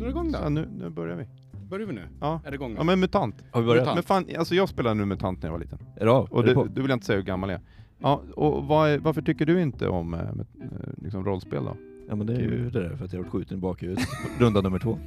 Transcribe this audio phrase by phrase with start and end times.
[0.00, 0.48] Nu är det igång Så då.
[0.48, 1.24] nu, nu börjar vi.
[1.68, 2.08] Börjar vi nu?
[2.20, 2.40] Ja.
[2.44, 2.74] Är det igång?
[2.76, 3.34] Ja men MUTANT.
[3.50, 3.82] Har vi börjat?
[3.82, 3.94] Mutant.
[3.96, 5.78] Men fan, alltså jag spelade nu MUTANT när jag var liten.
[5.96, 6.28] Är det av?
[6.30, 6.64] Och Är det du, på?
[6.64, 7.64] du vill inte säga hur gammal jag är.
[7.98, 10.66] Ja, och vad är, varför tycker du inte om eh, med, eh,
[11.02, 11.76] liksom rollspel då?
[12.08, 14.04] Ja men det är ju det där för att jag har varit skjuten i bakhuvudet.
[14.38, 14.98] Runda nummer två.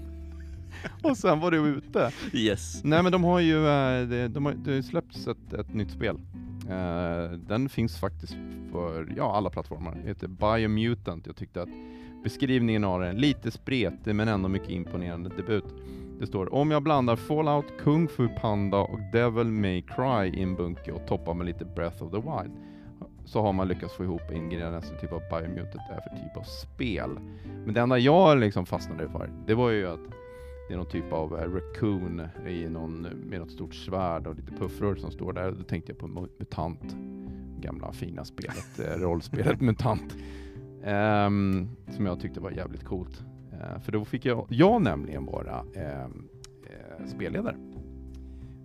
[1.04, 2.12] Och sen var du ute.
[2.34, 2.84] Yes.
[2.84, 5.74] Nej men de har ju, eh, det, de har, det har ju släppts ett, ett
[5.74, 6.18] nytt spel.
[6.70, 8.36] Uh, den finns faktiskt
[8.72, 9.96] för ja, alla plattformar.
[10.04, 11.28] Det heter Biomutant.
[11.28, 11.70] Jag tyckte att
[12.24, 15.66] beskrivningen av den, lite spretig men ändå mycket imponerande debut.
[16.20, 20.56] Det står om jag blandar Fallout, Kung Fu Panda och Devil May Cry i en
[20.56, 22.54] bunke och toppar med lite Breath of the Wild
[23.26, 27.10] så har man lyckats få ihop ingredienser typ av Biomutant är för typ av spel.
[27.66, 30.00] Men det enda jag liksom fastnade för, det var ju att
[30.68, 34.52] det är någon typ av eh, raccoon i någon, med något stort svärd och lite
[34.52, 35.52] puffrör som står där.
[35.52, 36.96] Då tänkte jag på Mu- MUTANT.
[37.60, 40.16] Gamla fina spelet, eh, rollspelet MUTANT.
[40.84, 43.24] Ehm, som jag tyckte var jävligt coolt.
[43.52, 46.28] Eh, för då fick jag, jag nämligen vara ehm,
[46.66, 47.56] eh, spelledare.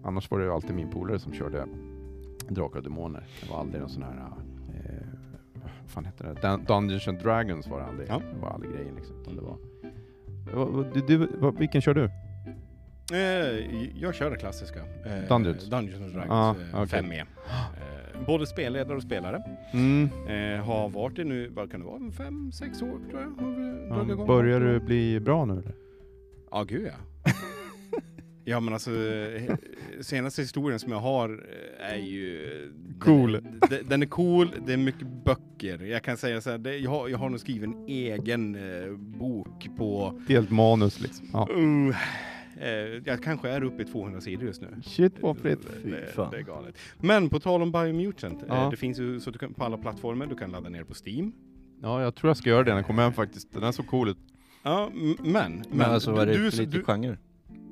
[0.05, 1.67] Annars var det ju alltid min polare som körde
[2.49, 3.27] Drakar och Demoner.
[3.43, 4.33] Det var aldrig någon sån här
[4.75, 5.07] eh,
[5.83, 6.41] vad fan heter det?
[6.49, 8.09] Dun- Dungeons and Dragons var det aldrig.
[8.09, 8.23] Ja.
[8.43, 9.17] Var aldrig grejen liksom.
[9.37, 9.57] Det var,
[10.95, 12.11] du, du, vilken kör du?
[13.13, 14.79] Eh, jag kör det klassiska.
[14.79, 15.65] Eh, Dungeons.
[15.71, 17.01] Dungeons and Dragons Ah, eh, okej.
[17.03, 17.21] 5e.
[17.21, 19.43] Eh, både spelledare och spelare.
[19.73, 20.09] Mm.
[20.65, 23.45] Har varit det nu, vad kan det vara, fem, sex år tror jag.
[23.95, 25.75] Har vi Ja, börjar du bli bra nu eller?
[26.51, 27.33] Ja, gud ja.
[28.49, 29.55] Ja men alltså, eh,
[30.01, 31.29] senaste historien som jag har
[31.81, 32.73] eh, är ju...
[33.01, 33.33] Cool.
[33.33, 35.83] Den, den, den är cool, det är mycket böcker.
[35.85, 38.93] Jag kan säga så här, det, jag, har, jag har nog skrivit en egen eh,
[38.97, 40.21] bok på...
[40.29, 41.27] Helt manus liksom.
[41.33, 41.49] Ja.
[41.57, 41.97] Uh,
[42.61, 44.69] eh, jag kanske är uppe i 200 sidor just nu.
[44.85, 45.61] Shit vad fritt.
[45.85, 45.91] Det,
[46.31, 46.79] det är galet.
[47.01, 48.65] Men på tal om Biomutant, Ja.
[48.65, 50.95] eh, det finns ju så du kan, på alla plattformar, du kan ladda ner på
[51.07, 51.33] Steam.
[51.83, 53.53] Ja, jag tror jag ska göra det när jag kommer hem faktiskt.
[53.53, 54.19] Den är så cool ut.
[54.63, 55.65] Ja, m- men...
[55.71, 57.17] Men alltså vad är det du, för du, lite du, genre?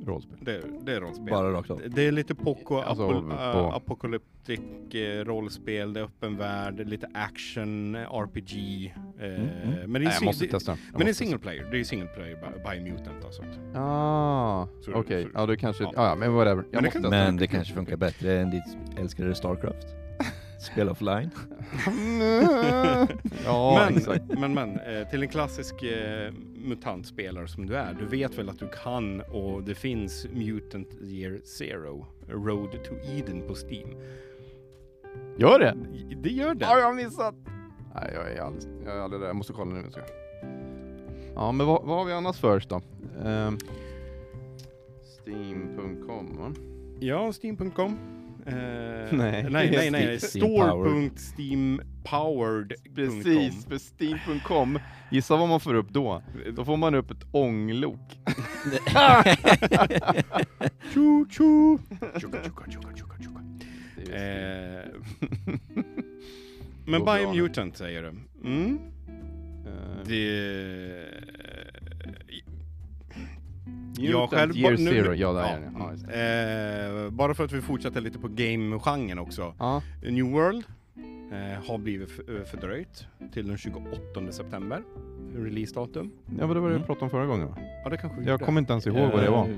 [0.07, 0.39] Rollspel.
[0.41, 1.27] det, det är rollspel.
[1.31, 1.83] Bara rakt av?
[1.89, 6.89] Det är lite poco Alltså, apo, på- äh, apokalyptik eh, rollspel, det är öppen värld,
[6.89, 8.87] lite action, RPG.
[9.21, 9.93] Eh, Mm, mm.
[9.93, 10.73] Men det är, Nej, måste det, testa.
[10.73, 13.43] Jag men det är måste single player, det är single player by, by mutant alltså.
[13.75, 15.23] Ah, okej.
[15.25, 15.85] så- Ja, det kanske...
[15.85, 15.93] ja.
[15.97, 16.57] Ja, men whatever.
[16.57, 17.11] Jag Men det måste kan-.
[17.11, 19.87] Men det kanske funkar bättre än ditt älskade Starcraft?
[20.59, 21.31] Spel offline?
[23.45, 24.25] ja, men, exakt.
[24.39, 28.59] men, men, eh, till en klassisk eh, mutantspelare som du är, du vet väl att
[28.59, 33.89] du kan och det finns Mutant Year Zero, Road to Eden på Steam.
[35.39, 35.77] Gör det?
[36.23, 36.65] Det gör det.
[36.65, 37.35] Ja, jag har missat.
[37.95, 39.27] Nej, jag är alldeles, jag är aldrig där.
[39.27, 39.91] Jag måste kolla nu.
[39.91, 40.01] Ska.
[40.01, 40.09] jag.
[41.35, 42.81] Ja, men vad, vad har vi annars först då?
[43.25, 43.59] Ehm,
[45.21, 46.53] Steam.com va?
[47.01, 48.16] Ja, Steam.com.
[48.47, 48.53] Eh,
[49.13, 49.47] Nej.
[49.51, 50.17] nej, nej, nej.
[50.19, 51.17] Steam-powered.
[51.19, 52.95] Store.steampowered.com.
[52.95, 54.79] Precis, för Steam.com.
[55.11, 56.23] Gissa vad man får upp då?
[56.53, 58.01] Då får man upp ett ånglok.
[60.95, 61.79] Tjo, tjo.
[64.13, 64.85] Eh,
[66.87, 68.09] men Biomutant säger du.
[68.49, 68.79] Mm.
[69.67, 71.09] Eh, Det...
[73.99, 75.15] Jag själv- Year nu- Zero.
[75.15, 75.93] Ja, där ja.
[76.07, 77.05] Ja.
[77.05, 79.55] Eh, bara för att vi fortsätter lite på game-genren också.
[79.59, 79.83] Ja.
[80.03, 80.65] New World
[81.33, 83.87] eh, har blivit eh, fördröjt till den 28
[84.31, 84.83] september.
[85.37, 86.13] Releasedatum.
[86.27, 86.73] ja, men det var det Mm.
[86.79, 87.57] jag pratade om förra gången va?
[87.85, 89.49] Ja, det kanske Jag kommer inte ens ihåg vad det var.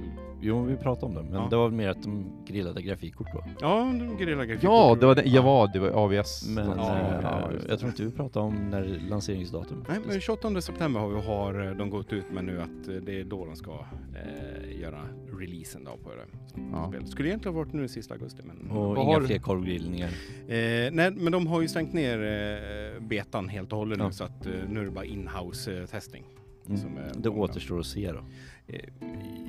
[0.41, 1.47] Jo, vi pratade om det, men Ja.
[1.51, 3.45] det var mer att de grillade grafikkort då.
[3.61, 4.63] Ja, Guerrilla Graphic.
[4.65, 5.23] Ja, det var det.
[5.27, 6.49] Ja, var det var AVS.
[6.49, 7.73] Men Ja, eh, ja, just det.
[7.73, 9.85] jag tror inte vi pratade om när lanseringsdatum.
[9.89, 12.95] Nej, men 28 september har, vi, har eh, de gått ut med nu att eh,
[12.95, 15.01] det är då de ska eh, göra
[15.39, 16.89] releasen då på det Ja.
[16.89, 17.09] spelet.
[17.09, 18.71] Skulle egentligen ha varit nu sista augusti men...
[18.71, 20.09] Och Vad inga har du- fler korvgrillningar.
[20.49, 20.55] Eh,
[20.93, 24.11] nej, men de har ju stängt ner eh, betan helt och hållet nu Ja.
[24.11, 26.25] så att eh, nu är det bara inhouse eh, testing.
[26.67, 26.79] Mm.
[26.81, 27.39] Som är Det gång.
[27.39, 28.19] återstår att se då.
[28.67, 28.81] Eh,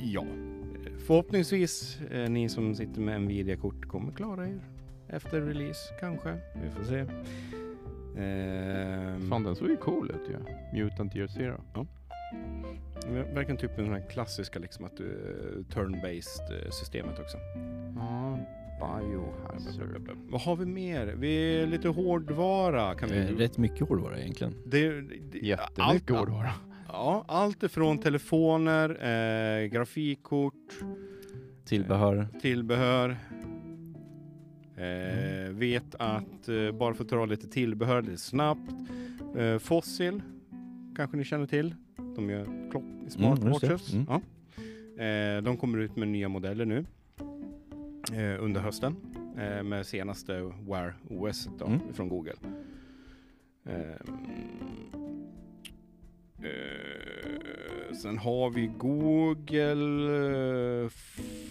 [0.03, 0.23] ja.
[1.13, 4.59] Förhoppningsvis eh, ni som sitter med Nvidia-kort kommer klara er
[5.07, 6.37] efter release kanske.
[6.63, 6.99] Vi får se.
[8.21, 10.37] Eh, Fan, den såg ju cool ut ju.
[10.83, 11.61] Mutant Year Zero.
[13.07, 15.05] Ver- Verkligen typ den här klassiska liksom att du
[15.73, 17.37] turn-based eh, systemet också.
[17.95, 18.39] Ja,
[18.79, 20.09] Biohazard.
[20.29, 21.07] Vad har vi mer?
[21.07, 23.17] Vi är lite hårdvara kan vi...
[23.19, 24.53] Eh, Rätt mycket hårdvara egentligen.
[24.65, 26.51] Det, det, Jättemycket allt- hårdvara.
[26.91, 30.53] Ja, allt ifrån telefoner, eh, grafikkort,
[31.65, 32.27] Tillbehör.
[32.41, 33.17] tillbehör.
[34.75, 38.71] Eh, vet att, eh, bara för att dra lite tillbehör lite snabbt,
[39.37, 40.21] eh, Fossil
[40.95, 41.75] kanske ni känner till.
[42.15, 43.93] De gör klock, smartwatches.
[43.93, 44.21] Mm, Ja.
[45.03, 46.85] Eh, de kommer ut med nya modeller nu
[48.13, 48.95] eh, under hösten
[49.37, 51.79] eh, med senaste Wear OS då, Mm.
[51.93, 52.33] från Google.
[53.65, 54.09] Ehm,
[56.43, 60.89] eh, sen har vi Google eh,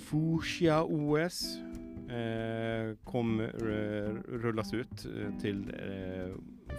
[0.04, 1.58] Fuchsia OS.
[2.08, 6.28] Eh, kommer eh, rullas ut eh, till eh,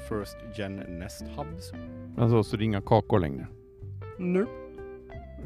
[0.10, 1.72] First Gen Nest Hubs.
[2.18, 3.48] Alltså, så det är inga kakor längre?
[4.20, 4.46] Nu.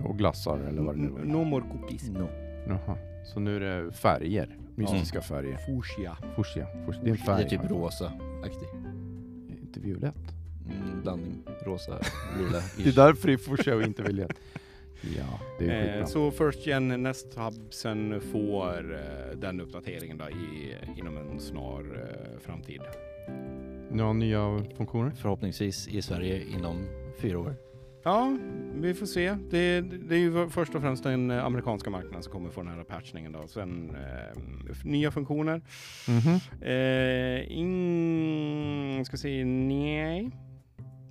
[0.05, 1.19] Och glassar eller vad det nu var?
[1.23, 2.09] No more cookies.
[2.09, 2.27] No.
[2.67, 2.97] Jaha.
[3.25, 4.57] Så nu är det färger?
[4.75, 5.57] Mystiska färger?
[5.57, 6.17] Fuchsia.
[6.35, 6.67] Fuchsia.
[6.85, 7.03] Fuchsia.
[7.03, 7.43] Det är en Det färg.
[7.43, 8.67] är typ rosa-aktig.
[9.61, 10.35] Inte violett.
[10.69, 11.99] Mm, blandning rosa,
[12.37, 12.61] lila.
[12.77, 14.33] Det är därför det är fuchsia och inte violett.
[15.17, 20.75] Ja, det är Eh, så First Gen Nest Hubsen får eh, den uppdateringen då i,
[20.97, 22.81] inom en snar eh, framtid.
[23.91, 25.11] Några nya funktioner?
[25.11, 26.85] Förhoppningsvis i Sverige inom
[27.19, 27.55] fyra år.
[28.03, 28.37] Ja,
[28.75, 29.37] vi får se.
[29.49, 32.73] Det, det är ju först och främst den eh, amerikanska marknaden som kommer få den
[32.73, 33.47] här patchningen då.
[33.47, 34.37] Sen eh,
[34.83, 35.61] nya funktioner.
[36.07, 36.39] Mhm.
[36.61, 40.31] Eh, in, ska se, nej.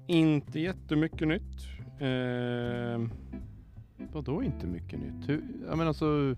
[0.07, 1.67] Inte jättemycket nytt.
[2.01, 3.09] Eh,
[4.13, 5.29] Vadå inte mycket nytt?
[5.29, 6.37] Hur, jag menar alltså,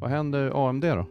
[0.00, 1.06] vad händer AMD då?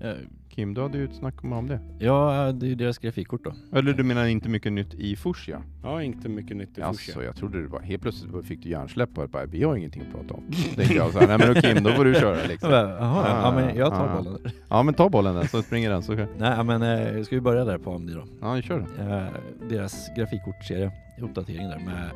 [0.00, 0.16] Eh,
[0.54, 1.78] Kim, du hade ju ett snack om AMD.
[1.98, 3.54] Ja, det är ju deras grafikkort då.
[3.78, 5.62] Eller du menar inte mycket nytt i fuchsia?
[5.82, 7.24] ja, inte mycket nytt i Alltså, Fuchsia.
[7.24, 10.12] jag trodde det var helt plötsligt fick du hjärnsläpp och bara, vi har ingenting att
[10.12, 10.42] prata om.
[10.76, 12.70] Tänkte jag så här, nej men då Kim, då får du köra liksom.
[12.70, 14.16] Jaha, ja men jag tar Ah.
[14.22, 14.38] bollen.
[14.42, 14.52] där.
[14.68, 17.64] Ja men ta bollen där så springer den så Nej men eh, ska vi börja
[17.64, 18.24] där på AMD då?
[18.40, 19.10] Ja, kör den.
[19.10, 19.26] Eh,
[19.68, 20.92] deras grafikkortserie,
[21.22, 22.10] uppdatering där med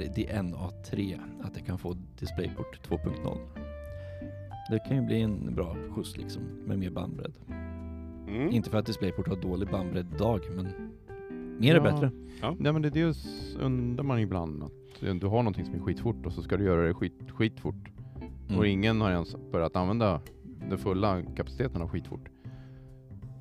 [0.00, 3.38] RDNA3, att det kan få DisplayPort 2.0.
[4.70, 7.32] Det kan ju bli en bra skjuts liksom, med mer bandbredd.
[8.28, 8.50] Mm.
[8.50, 10.68] Inte för att DisplayPort har dålig bandbredd idag, men
[11.58, 11.82] mer är Ja.
[11.92, 12.10] bättre.
[12.58, 13.14] Nej men det, det
[13.60, 16.86] undrar man ibland att du har någonting som är skitfort och så ska du göra
[16.86, 17.74] det skit, skitfort.
[18.48, 18.58] Mm.
[18.58, 20.20] Och ingen har ens börjat använda
[20.68, 22.28] den fulla kapaciteten av skitfort.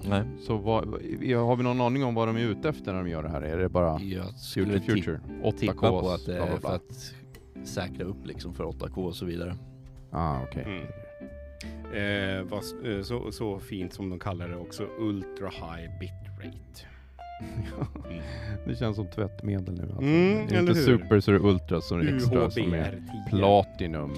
[0.10, 3.10] Nej, Så vad, har vi någon aning om vad de är ute efter när de
[3.10, 3.42] gör det här?
[3.42, 5.20] Är det bara jag skulle Future Future?
[5.58, 6.02] tippa 8K?
[6.02, 7.14] på att det är för att
[7.68, 9.56] säkra upp liksom för 8K och så vidare.
[10.12, 10.64] Ah, okej.
[10.64, 10.84] Mm.
[11.94, 16.86] Eh, vad, s- eh, så, så fint som de kallar det också, Ultra High Bitrate.
[17.42, 18.22] Mm.
[18.68, 19.82] Det känns som tvättmedel nu.
[19.82, 20.02] Alltså.
[20.02, 20.86] Mm, det är inte hur?
[20.86, 23.30] super så är det ultra så är det extra som är UHBR10.
[23.30, 24.12] platinum.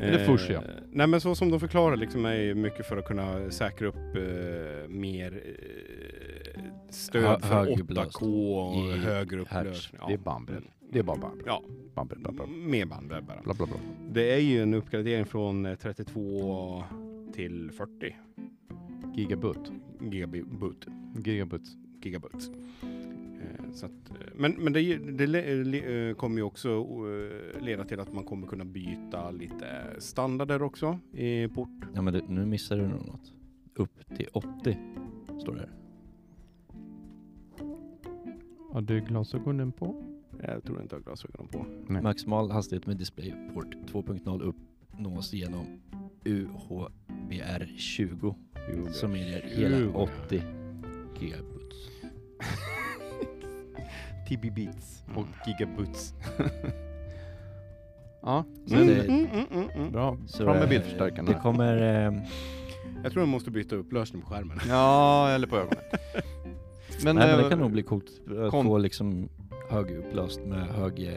[0.00, 0.62] Eller Eh, Fuchsia.
[0.92, 4.88] Nej men så som de förklarar liksom är mycket för att kunna säkra upp eh,
[4.88, 8.12] mer eh, stöd Hö- för högupplöst.
[8.20, 8.24] 8K
[8.68, 10.00] och I högre upplösning.
[10.08, 10.62] Det är bandbredd.
[10.92, 11.46] Det är bara bandbredd.
[11.48, 11.62] Ja,
[11.94, 13.40] Bandbredd, bla, bla, mer bandbredd bara.
[13.44, 13.76] bla, bla, bla.
[14.10, 16.84] Det är ju en uppgradering från eh, 32
[17.32, 18.16] till 40
[19.14, 19.72] Gigabit.
[20.00, 20.44] gigabit.
[21.24, 21.62] Gigabit.
[22.02, 22.50] gigabit.
[22.82, 26.86] Eh, Så att, eh, men men det, det le- le- eh, kommer ju också
[27.60, 29.66] leda till att man kommer kunna byta lite
[29.98, 31.68] standarder också i port.
[31.94, 33.32] Ja men det, nu missar du nog något.
[33.74, 34.78] Upp till 80
[35.40, 35.70] står det här.
[38.72, 40.02] Har du glasögonen på?
[40.42, 41.66] Jag tror inte jag har glasögonen på.
[41.88, 42.02] Nej.
[42.02, 44.42] Maximal hastighet med DisplayPort 2.0
[44.96, 45.66] uppnås genom
[46.24, 48.34] UHBR20
[48.92, 49.92] som medger hela 20.
[50.26, 50.42] 80
[51.20, 51.76] gigabits.
[54.28, 54.74] TB Mm.
[55.16, 56.14] och Gigabits.
[58.22, 58.86] ja, så Mm.
[58.86, 59.92] det mm, mm, mm, mm.
[59.92, 60.18] bra.
[60.26, 62.06] Så Fram med det- bildförstärkaren Det kommer...
[62.06, 62.12] Eh,
[63.02, 64.58] Jag tror jag måste byta upplösning på skärmen.
[64.68, 65.78] Ja, eller på ögonen.
[67.04, 68.10] Men, nej men eh, det kan nog bli coolt
[68.44, 69.28] att kom- få liksom
[69.70, 71.14] högupplöst med hög eh,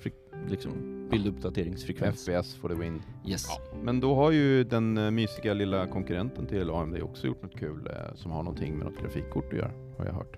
[0.00, 0.12] fri,
[0.48, 2.24] liksom bilduppdateringsfrekvens.
[2.24, 3.02] FPS for the win.
[3.26, 3.46] Yes.
[3.48, 3.80] Ja.
[3.82, 7.86] Men då har ju den eh, mysiga lilla konkurrenten till AMD också gjort något kul
[7.86, 10.36] eh, som har någonting med något grafikkort att göra, har jag hört.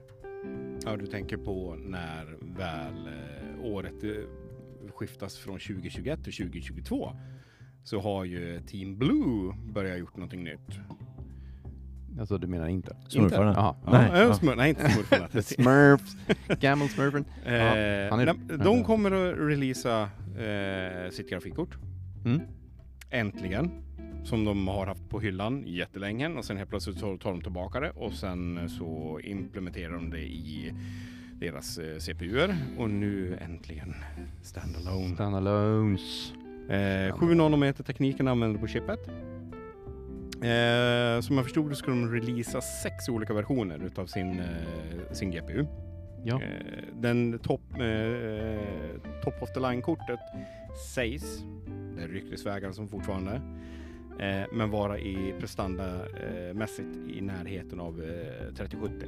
[0.85, 3.95] Ja, du tänker på när väl eh, året
[4.95, 7.12] skiftas från 2021 till 2022
[7.85, 10.80] så har ju Team Blue börjat gjort någonting nytt.
[12.21, 12.97] Alltså du menar inte?
[13.09, 13.52] Smurfarna.
[13.57, 13.75] Jaha.
[13.85, 14.35] Ja, Nej, ja.
[14.35, 15.29] smur, nej inte smurfarna.
[15.43, 16.17] Smurfs,
[16.61, 17.25] Gammal Smurfen.
[17.45, 17.52] Eh,
[18.11, 20.02] han är- nej, de kommer att releasa
[20.38, 21.76] eh, sitt grafikkort.
[22.25, 22.40] Mm.
[23.11, 23.71] Äntligen.
[24.25, 27.81] Som de har haft på hyllan jättelänge och sen helt plötsligt så tar de tillbaka
[27.81, 30.75] det och sen så implementerar de det i
[31.40, 33.95] deras eh, CPUer och nu äntligen
[34.43, 35.14] standalone.
[35.14, 36.33] Standalones.
[36.69, 39.09] Eh, 7 nanometer tekniken använder på chippet.
[40.42, 45.30] Eh, som jag förstod det ska de releasa sex olika versioner utav sin, eh, sin
[45.30, 45.66] GPU.
[46.25, 46.42] Ja.
[46.42, 48.61] Eh, den top, eh,
[49.25, 50.20] top of the line-kortet
[50.94, 51.44] sägs,
[51.97, 53.35] det är ryktesvägar som fortfarande,
[54.20, 59.06] eh, men vara i prestanda eh, mässigt i närheten av eh, 3070.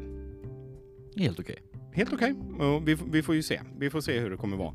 [1.16, 1.58] Helt okej.
[1.94, 2.32] Helt okej.
[2.32, 2.80] Okay.
[2.84, 3.60] Vi, vi får ju se.
[3.78, 4.74] Vi får se hur det kommer vara.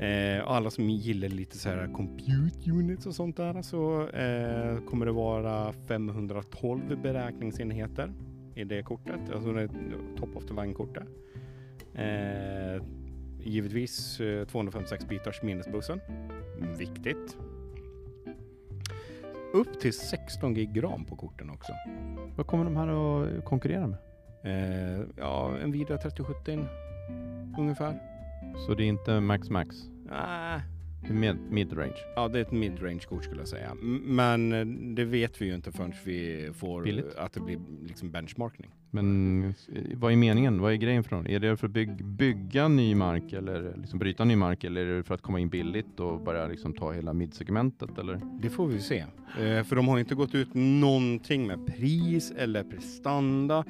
[0.00, 5.06] Eh, alla som gillar lite så här compute units och sånt där så eh, kommer
[5.06, 8.12] det vara 512 beräkningsenheter
[8.54, 9.20] i det kortet.
[9.34, 9.68] Alltså det
[10.16, 11.04] top of the line kortet.
[11.94, 12.82] Eh,
[13.40, 16.00] givetvis eh, 256 bitars minnesbussen.
[16.78, 17.36] Viktigt.
[19.52, 21.72] Upp till 16 gig ram på korten också.
[22.36, 23.98] Vad kommer de här att konkurrera med?
[24.46, 26.66] Eh, ja, Nvidia 3070
[27.58, 27.98] ungefär.
[28.66, 29.76] Så det är inte Max Max?
[30.10, 30.58] Ah,
[31.02, 31.96] Det är med, mid-range?
[32.16, 33.74] ja, det är ett midrange kort skulle jag säga.
[34.04, 37.16] Men eh, det vet vi ju inte förrän vi får Billigt.
[37.16, 38.70] att det blir liksom benchmarkning.
[38.90, 40.60] Men eh, vad är meningen?
[40.60, 41.26] Vad är grejen för dem?
[41.28, 44.96] Är det för att bygg, bygga ny mark eller liksom bryta ny mark eller är
[44.96, 48.20] det för att komma in billigt och börja liksom ta hela midsegmentet eller?
[48.42, 48.98] Det får vi se.
[49.40, 53.64] Eh, för de har inte gått ut någonting med pris eller prestanda.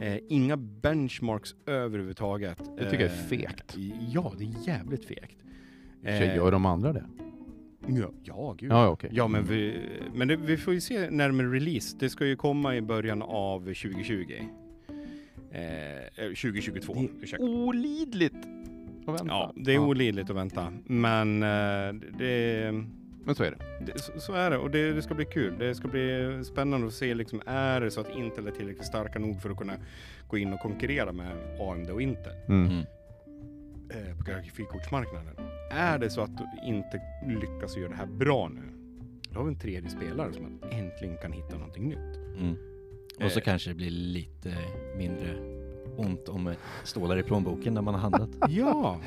[0.00, 2.58] Eh, inga benchmarks överhuvudtaget.
[2.78, 3.76] Det tycker jag är Eh, fegt.
[4.12, 5.38] Ja, det är jävligt fegt.
[6.02, 7.04] Så gör de andra det?
[7.86, 8.72] Ja, ja gud.
[8.72, 9.10] Ja, okej.
[9.12, 9.78] Ja, men, vi,
[10.14, 11.96] men det, vi får ju se närmare release.
[12.00, 14.24] Det ska ju komma i början av 2020.
[15.50, 17.44] Eh, eh, 2022, Det ursäkta.
[17.44, 18.34] Olidligt!
[19.06, 19.34] att vänta.
[19.34, 20.72] Ja, det är olidligt att vänta.
[20.84, 22.84] Men eh, det,
[23.24, 23.86] Men så är det.
[23.92, 25.58] det, så, så är det och det, det ska bli kul.
[25.58, 29.18] Det ska bli spännande att se liksom, är det så att Intel är tillräckligt starka
[29.18, 29.74] nog för att kunna
[30.28, 32.66] gå in och konkurrera med AMD och Intel Mm.
[32.70, 32.84] Mm.
[33.90, 35.34] eh, på grafikkortsmarknaden.
[35.70, 37.00] Är det så att du inte
[37.40, 38.62] lyckas göra det här bra nu,
[39.30, 42.16] då har vi en tredje spelare som äntligen kan hitta någonting nytt.
[42.38, 42.56] Mm.
[43.24, 43.44] Och så Eh.
[43.44, 44.54] kanske det blir lite
[44.96, 45.34] mindre
[45.96, 48.30] ont om stålar i plånboken när man har handlat.
[48.50, 49.00] Ja,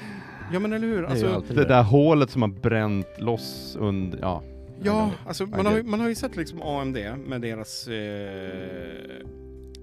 [0.54, 1.02] ja men eller hur?
[1.02, 4.44] Det Alltså, alltid Det där hålet som har bränt loss under, ja.
[4.84, 6.98] Ja, alltså man har, man har ju sett liksom AMD
[7.28, 7.96] med deras eh,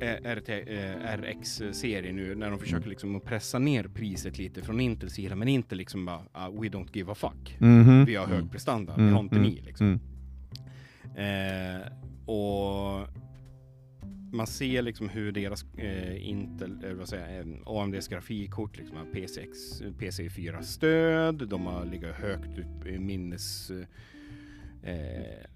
[0.00, 2.90] eh, RT, eh, RX-serie nu när de försöker Mm.
[2.90, 6.68] liksom att pressa ner priset lite från Intels sida men inte liksom bara ah, we
[6.68, 7.56] don't give a fuck.
[7.58, 8.04] Mhm.
[8.04, 8.48] Vi har hög Mm.
[8.48, 9.86] prestanda, Mm, det har inte mm, ni liksom.
[9.86, 11.76] Mm.
[11.80, 11.86] Eh,
[12.26, 13.08] och
[14.32, 19.04] man ser liksom hur deras eh, Intel, eller vad säger eh, AMDs grafikkort liksom har
[19.04, 23.70] PCX, PC4 stöd, de har ligger högt upp i minnes,
[24.82, 25.46] eh,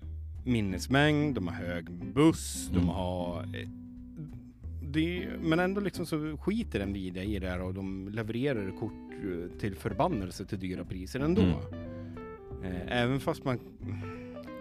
[0.45, 2.89] minnesmängd, de har hög buss, de Mm.
[2.89, 3.69] har eh,
[4.83, 9.59] det, men ändå liksom så skiter Nvidia i det här och de levererar kort eh,
[9.59, 11.43] till förbannelse till dyra priser ändå.
[11.43, 11.57] Mm.
[12.65, 13.59] Eh, även fast man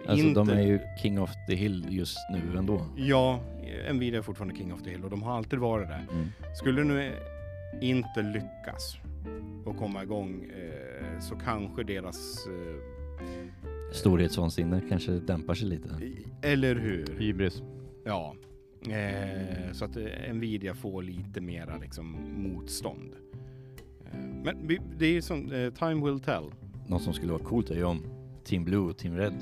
[0.08, 2.86] Alltså de inte- är ju king of the hill just nu ändå.
[2.98, 3.40] Ja,
[3.94, 6.06] Nvidia är fortfarande king of the hill och de har alltid varit det.
[6.12, 6.28] Mm.
[6.56, 7.14] Skulle nu
[7.82, 8.98] inte lyckas
[9.66, 12.48] och komma igång eh, så kanske deras...
[12.48, 12.76] Eh,
[13.94, 15.90] Storhetsvansinne kanske dämpar sig lite.
[16.42, 17.16] eller hur?
[17.20, 17.64] Hybris.
[18.04, 18.36] Ja.
[18.90, 23.14] Eh, så att eh, Nvidia får lite mera liksom motstånd.
[24.12, 24.68] Eh, men
[24.98, 26.44] det är ju som eh, time will tell.
[26.88, 28.04] Något som skulle vara coolt är ju om
[28.44, 29.34] Team Blue och Team Red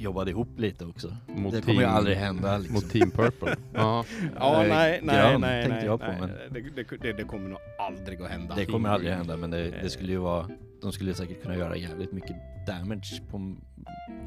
[0.00, 1.16] jobbade ihop lite också.
[1.26, 2.74] Mot det kommer ju team- aldrig hända liksom.
[2.74, 3.56] Mot Team Purple.
[3.74, 4.04] ja.
[4.38, 6.20] Ja, Eh, nej, nej, grön nej, tänkte nej, jag på, nej.
[6.20, 6.30] men-
[6.74, 8.54] Det, det, det, kommer nog aldrig att hända.
[8.54, 9.82] Det kommer aldrig hända men det, Eh.
[9.82, 10.48] det skulle ju vara
[10.82, 13.36] De skulle säkert kunna göra jävligt mycket damage på,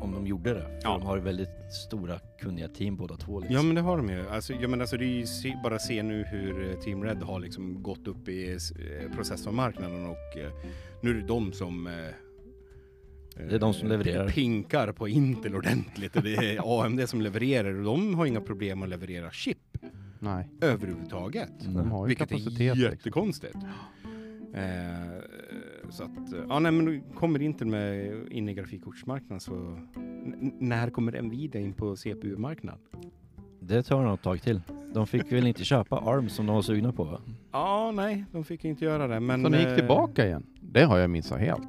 [0.02, 0.62] om de gjorde det.
[0.62, 0.90] För Ja.
[0.98, 1.50] de har ju väldigt
[1.88, 3.56] stora kunniga team båda två liksom.
[3.56, 4.30] Ja men det har de ju.
[4.30, 7.18] Alltså, ja, men alltså, det är ju se, bara se nu hur eh, Team Red
[7.24, 10.52] har liksom gått upp i eh, processormarknaden och eh,
[11.02, 11.94] nu är det de som eh,
[13.38, 14.30] Det är de som eh, levererar.
[14.30, 18.84] Pinkar på Intel ordentligt och det är AMD som levererar och de har inga problem
[18.84, 19.58] att leverera chip
[20.20, 21.52] Nej, överhuvudtaget.
[21.60, 22.60] De har ju Vilket kapacitet.
[22.62, 22.82] är liksom.
[22.92, 23.56] jättekonstigt.
[24.54, 24.62] Eh,
[25.90, 29.80] så att, eh, ja nej men kommer Intel med in i grafikkortsmarknaden så
[30.60, 32.80] när kommer Nvidia in på CPU-marknaden?
[33.60, 34.62] Det tar nog ett tag till.
[34.94, 37.22] De fick väl inte köpa ARM som de var sugna på va?
[37.52, 39.20] Ja, nej, de fick inte göra det.
[39.20, 40.46] Men, Så ni gick tillbaka igen?
[40.62, 41.68] Det har jag missat helt.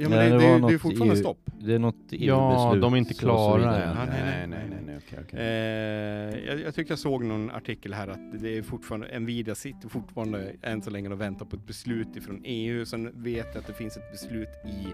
[0.00, 1.50] Ja, men Nej, det, det det, det, är fortfarande EU stopp.
[1.60, 2.26] Det är något EU-beslut.
[2.26, 3.96] Ja, de är inte klara än.
[3.96, 4.78] Ja, nej, nej, nej, nej, nej.
[4.86, 5.40] nej, okej, okej.
[5.40, 9.88] Eh, jag, jag tyckte jag såg någon artikel här att det är fortfarande, Nvidia sitter
[9.88, 12.84] fortfarande än så länge och väntar på ett beslut ifrån EU.
[12.84, 14.86] Sen vet jag att det finns ett beslut i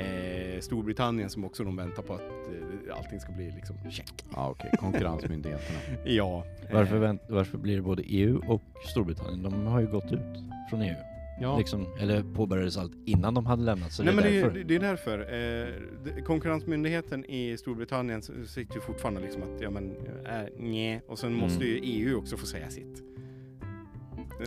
[0.00, 4.24] eh, Storbritannien som också de väntar på att eh, allting ska bli liksom check.
[4.34, 4.70] Ja, okej.
[4.78, 5.78] Konkurrensmyndigheterna.
[6.04, 6.44] Ja.
[6.72, 9.42] Varför, eh, vänt, varför blir det både EU och Storbritannien?
[9.42, 11.07] De har ju gått ut från EU.
[11.40, 14.40] Ja, Liksom, eller påbörjades allt innan de hade lämnat så Nej, det men är det,
[14.42, 14.58] därför.
[14.58, 15.18] är- det är därför.
[15.20, 15.68] Eh,
[16.04, 19.90] det- konkurrensmyndigheten i Storbritannien sitter ju fortfarande liksom att, ja men,
[20.26, 21.02] äh, nej.
[21.08, 21.40] Och sen Mm.
[21.40, 23.02] måste ju EU också få säga sitt.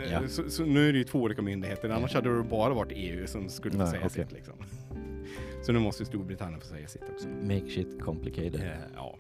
[0.02, 0.28] Eh, Ja.
[0.28, 3.28] Så, så nu är det ju två olika myndigheter, annars hade det bara varit EU
[3.28, 4.24] som skulle få Nej, säga okej.
[4.26, 4.54] sitt liksom.
[5.64, 7.28] Så nu måste ju Storbritannien få säga sitt också.
[7.44, 8.56] Make shit complicated.
[8.62, 9.16] Eh, ja.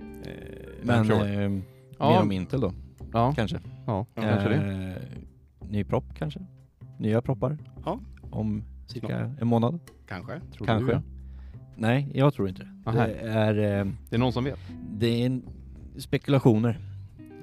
[0.00, 0.32] Eh,
[0.82, 1.42] Men sure.
[1.44, 1.62] eh, mer
[1.98, 2.22] Ja.
[2.22, 2.72] om Intel då,
[3.12, 3.60] ja, kanske?
[3.86, 4.54] ja kanske det.
[4.56, 6.40] Eh, ny propp kanske?
[7.02, 7.58] Nya proppar?
[7.84, 8.00] Ja.
[8.30, 9.40] Om cirka Snart.
[9.40, 9.78] en månad?
[10.08, 10.40] kanske.
[10.56, 10.92] Tror kanske.
[10.92, 11.00] Du.
[11.76, 12.90] Nej, jag tror inte det.
[12.90, 13.06] Aha.
[13.06, 14.58] Det är, eh, Det är någon som vet?
[14.92, 15.40] det är
[15.96, 16.78] spekulationer.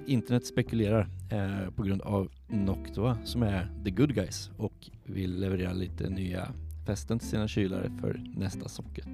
[0.08, 5.74] internet spekulerar eh, på grund av Noctua som är the good guys och vill leverera
[5.74, 6.48] lite nya
[6.86, 9.08] fästen till sina kylare för nästa socket.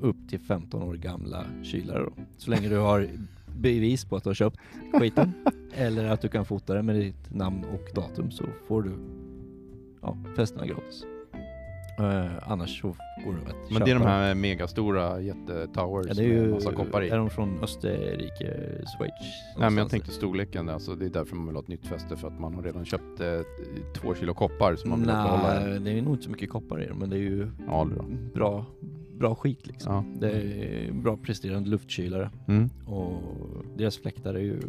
[0.00, 2.12] Upp till 15 år gamla kylare då.
[2.36, 3.08] Så länge du har
[3.58, 4.58] bevis på att du har köpt
[4.92, 5.32] skiten
[5.74, 8.90] eller att du kan fota det med ditt namn och datum så får du
[10.02, 11.04] ja, fästena gratis.
[11.98, 12.86] Eh, annars så
[13.24, 16.44] går det att Men köpa det är de här megastora jättetowers Ja, det är med
[16.46, 17.08] ju, massa koppar i.
[17.08, 18.46] är de från Österrike,
[18.98, 19.12] Schweiz?
[19.58, 22.16] Nej men jag tänkte storleken, alltså det är därför man vill ha ett nytt fäste
[22.16, 23.26] för att man har redan köpt eh,
[23.94, 25.60] två kilo koppar som man vill behålla.
[25.60, 27.84] Nej, det är nog inte så mycket koppar i dem, men det är ju Ja,
[27.90, 28.06] det är bra.
[28.34, 28.66] bra,
[29.18, 29.92] bra skit liksom.
[29.94, 30.04] Ja.
[30.20, 32.70] Det är bra presterande luftkylare Mm.
[32.86, 33.22] och
[33.76, 34.60] deras fläktar är ju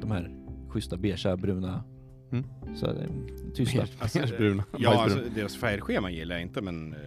[0.00, 0.34] de här
[0.68, 1.84] schyssta beigea, bruna,
[2.32, 2.44] Mm.
[2.76, 3.08] så är det
[3.54, 3.86] tysta.
[3.98, 4.64] Alltså, Beigebruna.
[4.78, 5.18] ja, Bajsbrun.
[5.18, 6.92] alltså, deras färgschema gillar jag inte men...
[6.92, 6.98] eh,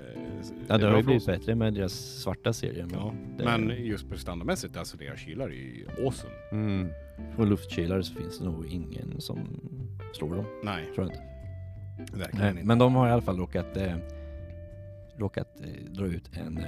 [0.68, 2.86] Ja, det är har ju blivit bättre med deras svarta serie.
[2.86, 6.34] Men, Ja, det, men just prestandamässigt, alltså deras kylar är ju awesome.
[6.52, 6.88] Mm.
[7.38, 9.40] och luftkylare så finns det nog ingen som
[10.14, 12.18] slår dem, Nej, tror jag inte.
[12.18, 12.64] verkligen Nej, inte.
[12.66, 13.96] men de har i alla fall råkat, eh,
[15.18, 16.66] råkat eh, dra ut en, eh,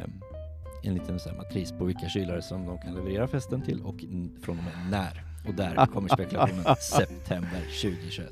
[0.83, 3.95] en liten så här matris på vilka kylare som de kan leverera fästen till och
[4.41, 5.23] från och med när.
[5.47, 8.29] Och där kommer spekulationen september 2021.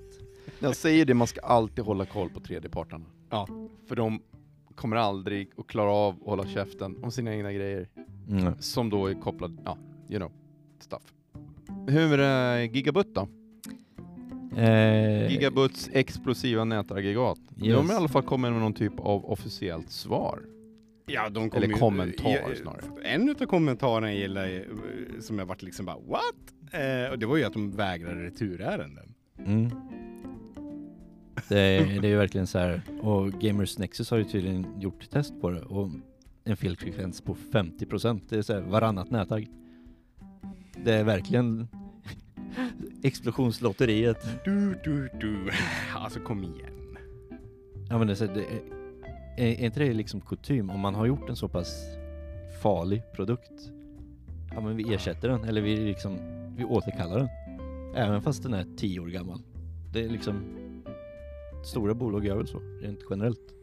[0.60, 3.06] Jag säger det, man ska alltid hålla koll på tredjeparterna.
[3.30, 3.48] Ja.
[3.88, 4.22] För de
[4.76, 7.88] kommer aldrig att klara av att hålla käften om sina egna grejer.
[8.30, 8.54] Mm.
[8.60, 9.78] Som då är kopplade, ja,
[10.10, 10.32] you know,
[10.80, 11.02] stuff.
[11.88, 13.28] Hur är Gigabut då?
[14.58, 17.40] Eh, Gigabuts explosiva nätaggregat.
[17.50, 17.92] De har Yes.
[17.92, 20.40] i alla fall kommit med någon typ av officiellt svar.
[21.06, 22.82] Ja, de Eller ju- kommentar ja, snarare.
[23.04, 24.62] En utav kommentarerna jag gillar, eh,
[25.20, 26.74] som jag varit liksom bara what?
[26.74, 29.14] Eh, och det var ju att de vägrade returärenden.
[29.46, 29.70] Mm.
[31.50, 32.82] Det, är- det är ju verkligen så här.
[33.02, 35.90] och Gamers Nexus har ju tydligen gjort test på det och
[36.44, 38.22] en felfrekvens på 50%.
[38.30, 39.48] Det är så här varannat nätagg.
[40.86, 41.68] Det är verkligen
[43.04, 44.26] explosionslotteriet.
[44.46, 45.50] Du, du, du.
[45.96, 46.98] Alltså kom igen.
[47.90, 48.42] Ja men det är, så det
[49.38, 51.84] är, är inte det liksom kutym om man har gjort en så pass
[52.64, 53.72] farlig produkt?
[54.56, 56.18] Ja men vi ersätter den eller vi liksom,
[56.58, 57.30] vi återkallar den.
[57.96, 59.42] Även fast den är 10 år gammal.
[59.94, 60.42] Det är liksom,
[61.64, 63.54] stora bolag gör väl så, rent generellt.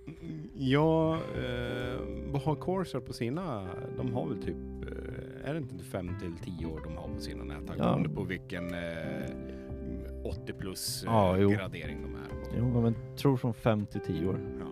[0.54, 2.00] Ja, eh,
[2.32, 3.68] vad har Corsair på sina?
[3.96, 7.20] De har väl typ, eh, är det inte 5 till 10 år de har på
[7.20, 7.76] sina nätagg?
[7.78, 7.84] Ja.
[7.84, 9.30] Beroende på vilken eh,
[10.24, 12.56] 80 plus eh, Ja, gradering de är på.
[12.58, 14.40] Jo, men tror från 5 till 10 år.
[14.60, 14.66] Ja.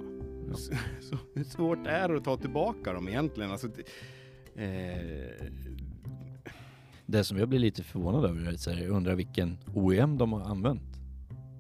[0.55, 3.51] Så, så hur svårt är det att ta tillbaka dem egentligen?
[3.51, 3.85] Alltså, det-
[4.65, 5.47] eh,
[7.07, 10.41] Det som jag blir lite förvånad över är att jag undrar vilken OEM de har
[10.41, 10.83] använt.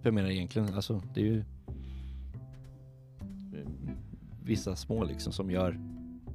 [0.02, 1.44] För jag menar egentligen, alltså det är ju
[4.44, 5.70] vissa små liksom som gör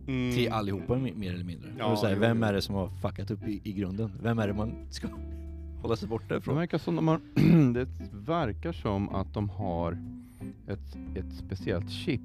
[0.08, 1.70] mm, till allihopa mer eller mindre.
[1.78, 2.44] Ja, och så här, jo, vem jo.
[2.44, 4.12] är det som har fuckat upp i, i grunden?
[4.24, 5.08] Vem är det man ska
[5.82, 6.56] hålla sig borta Det ifrån?
[6.56, 7.20] verkar som de har,
[7.74, 9.98] det verkar som att de har
[10.68, 12.22] ett, ett speciellt chip.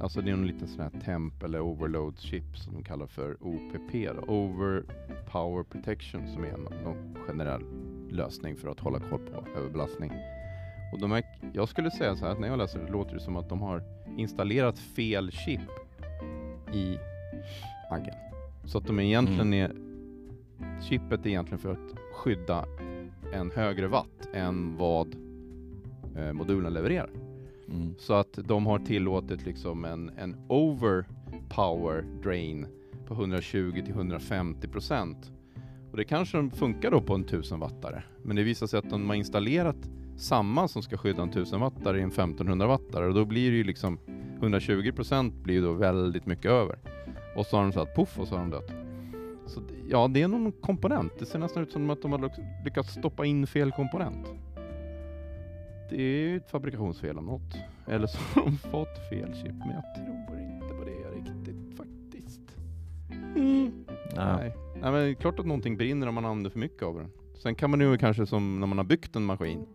[0.00, 3.36] Alltså det är en liten sån här temp eller overload chip som de kallar för
[3.40, 4.32] OPP då.
[4.34, 4.84] Over
[5.30, 7.62] Power Protection som är en, någon generell
[8.10, 10.12] lösning för att hålla koll på överbelastning.
[10.92, 11.22] Och de är,
[11.52, 13.62] jag skulle säga så här att när jag läser det låter det som att de
[13.62, 13.82] har
[14.16, 15.60] installerat fel chip
[16.74, 16.98] i
[17.90, 18.14] aggen.
[18.64, 19.72] Så att de egentligen är,
[20.88, 22.64] chippet är egentligen för att skydda
[23.32, 25.16] en högre watt än vad
[26.16, 27.10] eh, modulen levererar.
[27.68, 27.94] Mm.
[27.98, 32.66] Så att de har tillåtit liksom en, en overpower drain
[33.06, 35.32] på 120 till 150 procent.
[35.90, 38.02] Och det kanske funkar då på en 1000 wattare.
[38.22, 41.98] Men det visar sig att de har installerat samma som ska skydda en 1000 wattare
[41.98, 43.98] i en 1500 wattare och då blir det ju liksom
[44.38, 46.78] 120 procent blir ju då väldigt mycket över.
[47.36, 48.72] Och så har de satt puff och så har de dött.
[49.46, 51.12] Så ja, det är någon komponent.
[51.18, 54.26] Det ser nästan ut som att de har lyck- lyckats stoppa in fel komponent.
[55.90, 57.56] Det är ju ett fabrikationsfel av något.
[57.86, 62.40] Eller så har de fått fel chip, men jag tror inte på det riktigt faktiskt.
[64.16, 64.36] Ja.
[64.36, 64.52] Nej.
[64.74, 67.10] Nej, men det är klart att någonting brinner om man använder för mycket av den.
[67.42, 69.66] Sen kan man ju kanske som när man har byggt en maskin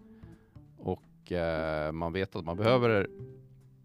[1.25, 3.07] och eh, man vet att man behöver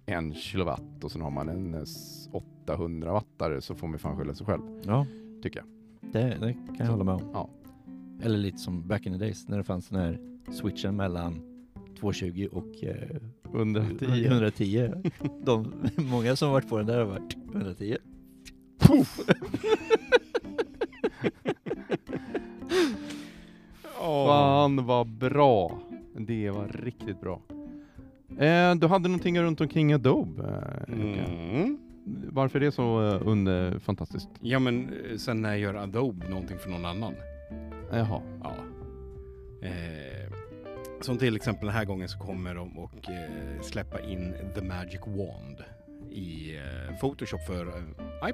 [0.06, 2.28] en kilowatt och sen har man en eh, s-
[2.66, 5.06] 800 wattare så får man fan skylla sig själv, ja,
[5.42, 5.66] tycker jag.
[6.12, 7.22] det, det kan jag Så, hålla med om.
[7.32, 7.48] ja.
[8.22, 10.18] Eller lite som back in the days när det fanns den här
[10.52, 11.34] switchen mellan
[12.00, 13.16] 220 och eh,
[13.52, 14.26] Under 10.
[14.28, 14.92] 110.
[15.42, 17.96] De, många som varit på den där har varit 110.
[23.98, 25.78] Fan vad bra!
[26.18, 27.40] Det var riktigt bra.
[28.38, 30.42] Eh, du hade någonting runt omkring Adobe.
[30.88, 30.94] Eh.
[30.94, 31.78] Mm.
[32.32, 34.28] Varför är det så eh, under fantastiskt?
[34.40, 37.14] Ja men eh, sen när gör Adobe någonting för någon annan?
[37.90, 38.22] Jaha.
[38.42, 38.54] Ja.
[39.62, 40.32] Eh,
[41.00, 45.00] som till exempel den här gången så kommer de och eh, släppa in The Magic
[45.06, 45.64] Wand
[46.10, 46.58] i
[47.00, 47.72] Photoshop för.
[48.20, 48.28] Ja,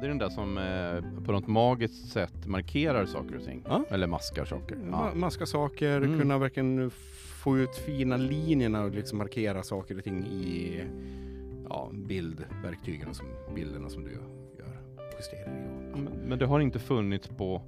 [0.00, 3.64] det är den där som eh, på något magiskt sätt markerar saker och ting.
[3.68, 3.84] Ja.
[3.90, 4.76] Eller maskar saker.
[4.76, 6.20] Ma- Maska saker, Mm.
[6.20, 6.90] kunna verkligen
[7.42, 10.80] få ut fina linjerna och liksom markera saker och ting i
[11.68, 14.26] ja, bildverktygen, som, bilderna som du gör
[15.18, 16.00] justeringar i.
[16.00, 17.62] Men, men det har inte funnits på,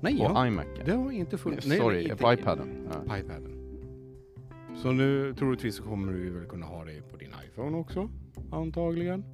[0.00, 0.66] Nej, på ja, iMac?
[0.84, 1.76] det har inte funnits.
[1.76, 2.88] Sorry, inte- på iPaden.
[2.92, 3.08] Ja.
[3.08, 3.58] På iPaden.
[4.82, 8.10] Så nu troligtvis så kommer du väl kunna ha det på din iPhone också,
[8.52, 9.24] antagligen.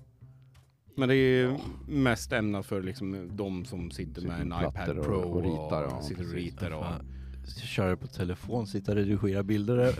[0.98, 1.56] Men det är
[1.86, 5.82] mest ämnat för liksom de som sitter med en Sitter iPad och- Pro och ritar,
[5.84, 6.84] och ja, sitter och ritar och...
[7.64, 9.94] Köra på telefon, sitta och redigera bilder.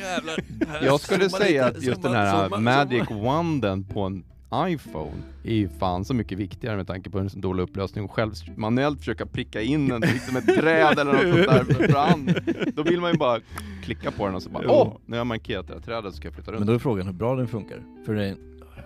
[0.00, 0.38] Jävlar.
[0.84, 3.10] Jag skulle säga att just den här zooma, Magic.
[3.10, 4.24] Wanden på en
[4.54, 5.12] iPhone
[5.44, 8.32] är ju fan så mycket viktigare med tanke på en så dålig upplösning och själv
[8.56, 12.28] manuellt försöka pricka in den liksom ett träd eller något sånt där fram.
[12.74, 13.40] Då vill man ju bara
[13.82, 16.16] klicka på den och så bara åh, nu har jag markerat det här trädet så
[16.16, 16.58] ska jag flytta runt.
[16.60, 17.82] Men då är frågan hur bra den funkar.
[18.06, 18.36] För den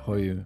[0.00, 0.40] har ju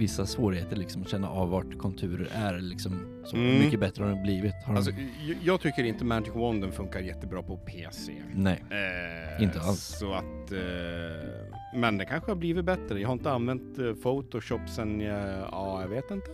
[0.00, 3.22] vissa svårigheter liksom att känna av vart konturer är liksom.
[3.24, 3.58] Så Mm.
[3.58, 4.54] mycket bättre har den blivit.
[4.54, 4.76] Har den...
[4.76, 4.90] Alltså,
[5.28, 8.12] jag, jag tycker inte Magic Wanden funkar jättebra på PC.
[8.34, 8.64] Nej.
[8.70, 9.80] Eh, Inte alls.
[9.98, 13.00] Så att, eh, men det kanske har blivit bättre.
[13.00, 16.26] Jag har inte använt eh, Photoshop sen jag, ja jag vet inte.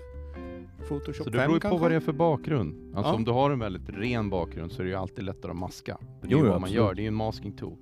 [0.88, 2.96] Photoshop Så det 5 beror ju på vad det är för bakgrund.
[2.96, 3.16] Alltså Ja.
[3.16, 5.98] om du har en väldigt ren bakgrund så är det ju alltid lättare att maska.
[6.22, 6.76] Det är Jo, vad man absolut.
[6.76, 7.76] gör, det är ju en masking tool.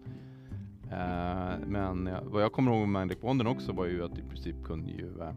[0.92, 4.20] Eh, men eh, vad jag kommer ihåg med Magic Wanden också var ju att du
[4.20, 5.30] i princip kunde ju eh,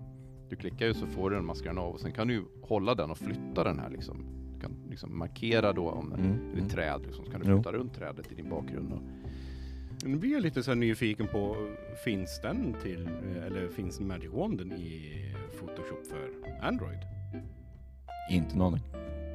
[0.49, 2.43] Du klickar ju så får du den maskar den av och sen kan du ju
[2.61, 4.25] hålla den och flytta den här liksom.
[4.55, 6.69] Du kan liksom markera då om den Mm, är ett mm.
[6.69, 7.57] träd liksom, så kan du Jo.
[7.57, 8.93] flytta runt trädet i din bakgrund.
[8.93, 8.99] Och,
[10.03, 11.55] Nu blir jag lite så här nyfiken på,
[12.03, 13.09] finns den till,
[13.47, 15.13] eller finns Magic Wanden i
[15.59, 16.29] Photoshop för
[16.61, 16.99] Android?
[18.31, 18.81] Inte en aning.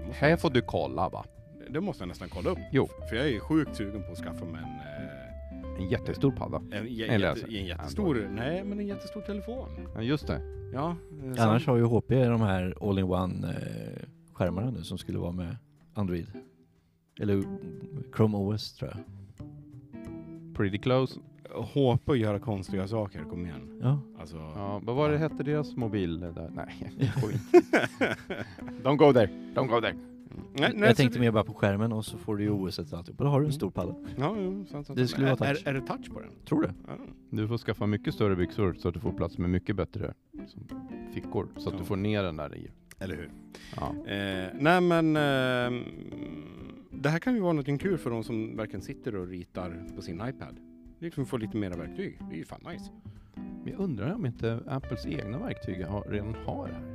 [0.07, 1.25] Det här får du kolla va.
[1.71, 2.59] Det måste jag nästan kolla upp.
[2.73, 2.89] Jo.
[3.09, 5.32] För jag är sjukt sugen på att skaffa mig en, eh,
[5.79, 6.57] En jättestor padda.
[6.73, 9.69] en, jä- Eller jätte, en jättestor, nej men en jättestor telefon.
[9.95, 10.41] Ja just det.
[10.73, 10.97] Ja.
[11.37, 15.57] eh, Annars har ju HP de här all-in-one eh, skärmarna nu som skulle vara med
[15.95, 16.27] Android.
[17.21, 17.43] Eller
[18.17, 19.01] Chrome OS tror jag.
[20.57, 21.21] Pretty close.
[21.75, 23.79] HP att göra konstiga saker, kom igen.
[23.83, 23.99] Ja.
[24.19, 26.51] Alltså, Ja, vad var det hette deras mobil där?
[26.55, 27.41] Nej, skit.
[28.83, 29.29] Don't go there.
[29.55, 29.97] Don't go there.
[30.55, 32.79] Nej, nej, jag tänkte det- mer bara på skärmen och så får du ju OS
[32.79, 33.19] och alltihop.
[33.19, 33.95] Då har du en stor padda.
[34.17, 34.99] Ja, jo, sant, sant.
[34.99, 35.63] Det skulle vara touch.
[35.67, 36.31] Är, är det touch på den?
[36.49, 36.75] Tror det.
[36.87, 36.93] Ja.
[37.31, 40.63] Du får skaffa mycket större byxor så att du får plats med mycket bättre liksom,
[41.15, 41.49] fickor.
[41.57, 41.81] Så att Ja.
[41.81, 42.71] du får ner den där i.
[42.99, 43.31] Eller hur?
[43.77, 43.89] Ja.
[44.13, 45.83] Eh, nej men eh,
[46.91, 50.03] det här kan ju vara något kul för de som verkligen sitter och ritar på
[50.03, 50.57] sin iPad.
[50.99, 52.19] Liksom få lite mera verktyg.
[52.29, 52.91] Det är ju fan nice.
[53.35, 56.92] Men jag undrar om inte Apples egna verktyg har, redan har det här.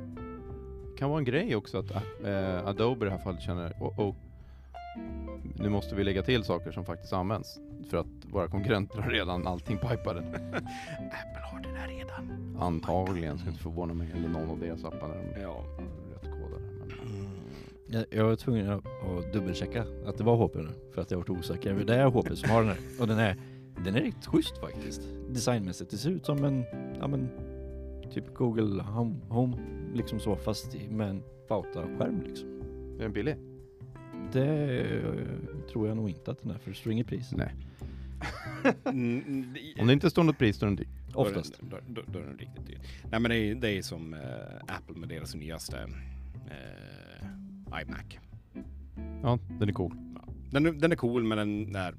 [0.98, 4.14] Kan vara en grej också att äh, Adobe i det här fallet känner oh, oh,
[5.56, 7.60] nu måste vi lägga till saker som faktiskt används.
[7.90, 10.24] För att våra konkurrenter har redan allting på iPaden.
[10.34, 12.56] Apple har det där redan.
[12.60, 15.64] Antagligen, ska inte förvåna mig, eller någon av deras appar när de Ja.
[15.78, 16.62] är rättkodade.
[16.70, 16.90] Men,
[17.86, 20.68] Jag, jag var tvungen att, att dubbelchecka att det var HP nu.
[20.94, 21.74] För att jag varit osäker.
[21.74, 22.78] Det är HP som har den här.
[23.00, 23.36] Och den är,
[23.84, 25.02] den är riktigt schysst faktiskt.
[25.28, 25.90] Designmässigt.
[25.90, 26.64] Det ser ut som en,
[27.00, 27.28] ja men,
[28.12, 29.56] typ Google Home, Home
[29.94, 32.48] liksom så fast med en Bauta-skärm liksom.
[32.98, 33.36] är den billig?
[34.32, 37.32] Det eh, tror jag nog inte att den är för det står inget pris.
[37.36, 37.54] Nej.
[38.84, 40.86] Mm, det- Om det inte står något pris, då är den dyr.
[41.12, 41.60] då är den- Oftast.
[41.70, 42.78] Då, då, då är den riktigt dyr.
[43.10, 44.20] Nej men det är, det är som eh,
[44.76, 45.88] Apple med deras nyaste
[46.50, 48.18] eh, iMac.
[49.22, 49.92] Ja, den är cool.
[50.50, 51.94] Den, är- den är cool men den är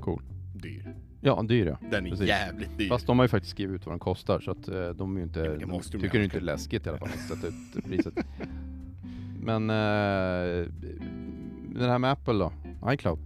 [0.00, 0.22] Cool.
[0.54, 0.94] dyr.
[1.26, 1.78] Ja, dyr ja.
[1.90, 2.28] Den är Precis.
[2.28, 2.88] jävligt dyr.
[2.88, 5.20] Fast de har ju faktiskt skrivit ut vad den kostar så att eh, de är
[5.20, 7.46] ju inte, Ja, måste de tycker det inte är läskigt i alla fall att sätta
[7.46, 8.14] ut priset.
[9.42, 10.66] Men eh,
[11.74, 12.52] den här med Apple då?
[12.92, 13.18] iCloud?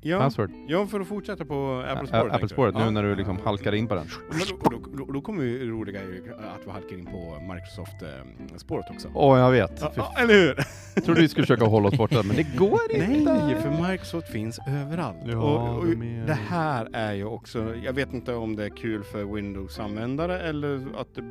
[0.00, 0.50] Ja, Password?
[0.68, 2.32] ja, för att fortsätta på Apple-spåret.
[2.32, 4.06] Apple-spåret, nu när du liksom halkar in på den.
[4.30, 9.08] Men då, då, då, då kommer ju roliga att vi halkar in på Microsoft-spåret också.
[9.14, 9.80] Åh, jag vet.
[9.80, 10.54] Ja, ja, eller hur?
[10.94, 13.34] Jag trodde vi skulle försöka hålla oss borta, men det går inte.
[13.34, 15.18] Nej, för Microsoft finns överallt.
[15.26, 18.76] Ja, och, och de Det här är ju också, jag vet inte om det är
[18.76, 21.22] kul för Windows-användare eller att det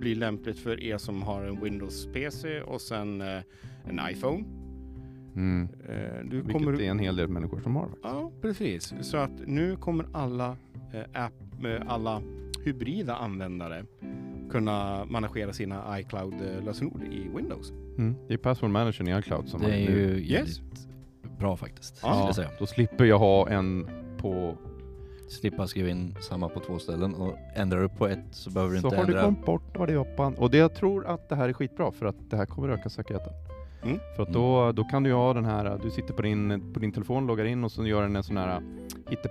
[0.00, 3.40] blir lämpligt för er som har en Windows-PC och sen eh,
[3.88, 4.44] en iPhone.
[5.36, 5.68] Mm.
[5.88, 6.80] Eh, du Vilket kommer...
[6.80, 7.82] är en hel del människor som har.
[7.86, 8.04] faktiskt.
[8.04, 8.94] Ja, precis.
[9.00, 10.56] Så att nu kommer alla,
[10.92, 11.32] eh, app,
[11.64, 12.22] eh, alla
[12.64, 13.84] hybrida användare
[14.50, 17.70] kunna managera sina iCloud-lösenord i Windows.
[17.98, 18.14] Mm.
[18.28, 20.60] Det är password managern i iCloud som Det är ju Yes.
[21.38, 22.00] bra faktiskt.
[22.02, 22.08] Ja.
[22.08, 22.48] Ja, jag säga.
[22.58, 23.88] då slipper jag ha en
[24.18, 24.54] på...
[25.28, 28.80] Slippa skriva in samma på två ställen och ändrar du på ett så behöver du
[28.80, 29.24] Så inte har du ändra.
[29.24, 30.40] kommit bort vad det är.
[30.40, 32.88] Och det jag tror att det här är skitbra för att det här kommer öka
[32.88, 33.32] säkerheten.
[33.82, 33.98] Mm.
[34.16, 36.92] För att då, då kan du ha den här, du sitter på din, på din
[36.92, 38.62] telefon, loggar in och så gör den en sån här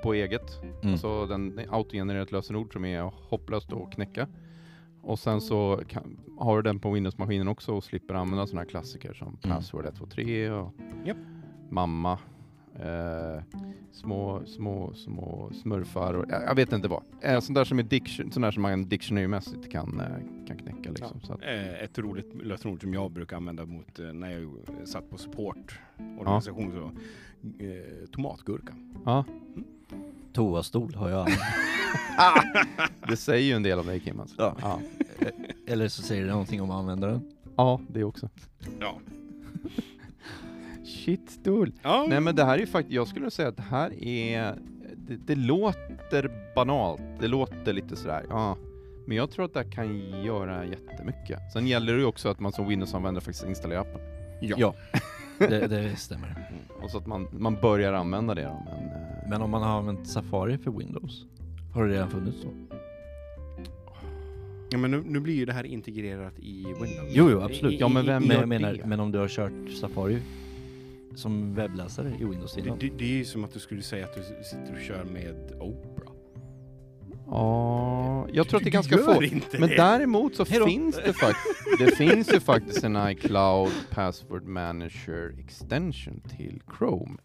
[0.03, 0.61] på eget.
[0.81, 0.91] Mm.
[0.93, 4.27] Alltså den autogenererar ett lösenord som är hopplöst att knäcka.
[5.01, 8.69] Och sen så kan, har du den på Windows-maskinen också och slipper använda sådana här
[8.69, 9.57] klassiker som Mm.
[9.57, 10.73] password 123 och
[11.05, 11.17] Japp.
[11.69, 12.17] mamma.
[12.83, 13.43] Eh,
[13.91, 17.03] små, små, små smurfar och jag, jag vet inte vad.
[17.21, 20.89] Eh, sånt där som är diction, sånt där som man dictionary-mässigt kan, eh, kan knäcka
[20.89, 21.21] liksom.
[21.21, 25.09] Så att, Eh, Ett roligt lösenord som jag brukar använda mot eh, när jag satt
[25.09, 26.91] på supportorganisation så
[27.63, 28.73] eh, tomatgurka.
[29.05, 29.25] ja,
[30.33, 31.27] Toastol har jag
[33.07, 34.35] det säger ju en del om dig Kim alltså.
[34.37, 34.55] Ja.
[34.61, 34.79] Ja.
[35.67, 37.21] Eller så säger det någonting om användaren.
[37.55, 38.29] ja, det också.
[38.79, 38.97] Ja.
[40.89, 41.71] Shit stol.
[41.83, 42.05] ja.
[42.09, 44.55] Nej men det här är ju faktiskt, jag skulle säga att det här är,
[44.97, 48.57] det, det låter banalt, det låter lite sådär, ja.
[49.05, 51.39] Men jag tror att det här kan göra jättemycket.
[51.53, 54.01] Sen gäller det ju också att man som Windows-användare faktiskt installerar appen.
[54.41, 54.55] Ja.
[54.59, 54.75] Ja,
[55.47, 56.35] det, det stämmer.
[56.81, 58.63] Och så att man, man börjar använda det då.
[58.65, 61.25] Men, eh, Men om man har använt Safari för Windows,
[61.73, 62.49] har det redan funnits då?
[64.71, 67.09] Ja, men nu, nu blir ju det här integrerat i Windows.
[67.09, 67.79] Jo, jo, absolut.
[67.79, 68.85] Ja, men vem Men menar, det?
[68.85, 70.19] men om du har kört Safari
[71.19, 72.79] som webbläsare i Windows Det, innan?
[72.79, 75.51] det, det är ju som att du skulle säga att du sitter och kör med
[75.59, 76.09] Opera.
[77.27, 79.23] ja, jag tror att det är Du ganska få.
[79.23, 79.75] inte Men det.
[79.75, 80.65] däremot så Hej då.
[80.67, 87.17] finns det faktiskt, det finns ju faktiskt en iCloud Password Manager extension till Chrome.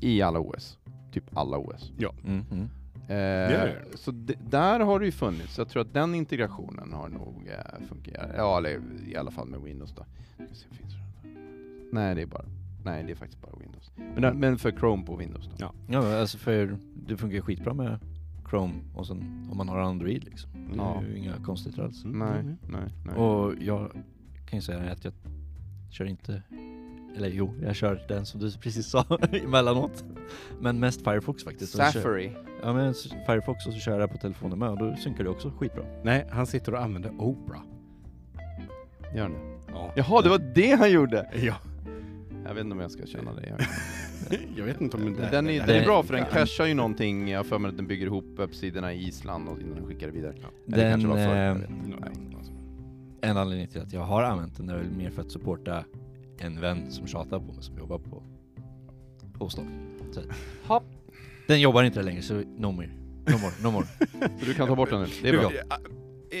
[0.00, 0.78] I alla OS.
[1.12, 1.92] Typ alla OS.
[1.98, 2.68] Mm, mm.
[3.08, 4.10] Eh, är så
[4.50, 5.58] där har det ju funnits.
[5.58, 8.30] Jag tror att den integrationen har nog eh, fungerat.
[8.36, 10.06] Ja, eller i alla fall med Windows då.
[10.36, 10.76] Finns det
[11.94, 12.44] Nej, det är bara
[12.84, 13.92] Nej, det är faktiskt bara Windows.
[14.16, 15.52] Men, men för Chrome på Windows då.
[15.58, 15.72] Ja.
[15.88, 17.98] Ja, alltså för det funkar ju skitbra med
[18.50, 20.50] Chrome och sen om man har Android liksom.
[20.70, 21.00] Det Ja.
[21.02, 22.04] är ju inga konstigheter alls.
[22.04, 22.56] Mm, Nej, mm.
[22.68, 23.14] nej, nej.
[23.16, 23.90] Och jag
[24.46, 25.12] kan ju säga att jag
[25.90, 26.42] kör inte,
[27.16, 29.04] eller jo, jag kör den som du precis sa
[29.44, 30.04] emellanåt.
[30.60, 31.72] Men mest Firefox faktiskt.
[31.76, 32.32] Safari.
[32.62, 32.94] ja men
[33.26, 35.84] Firefox och så kör jag på telefonen med och då synkar det också skitbra.
[36.04, 37.60] Nej, han sitter och använder Opera.
[39.14, 39.36] Gör det.
[39.72, 39.92] Ja.
[39.96, 41.30] Jaha, det var det han gjorde!
[41.34, 41.54] Ja.
[42.44, 43.56] Jag vet inte om jag ska känna det.
[44.56, 46.24] Jag vet inte om det Men den, är, det- den är det- bra för den
[46.32, 46.38] Ja.
[46.38, 49.60] cachar ju någonting, jag har för mig att den bygger ihop webbsidorna i Island och
[49.60, 50.34] innan den skickar det vidare.
[50.42, 50.48] Ja.
[50.66, 51.56] Den, jag eh.
[53.20, 55.84] En anledning till att jag har använt den är väl mer för att supporta
[56.38, 58.22] en vän som tjatar på mig som jobbar på
[60.66, 60.84] Hopp.
[61.46, 62.86] Den jobbar inte längre så no more.
[63.26, 63.86] No more, no more.
[64.40, 65.50] Så du kan ta bort den nu, det är bra.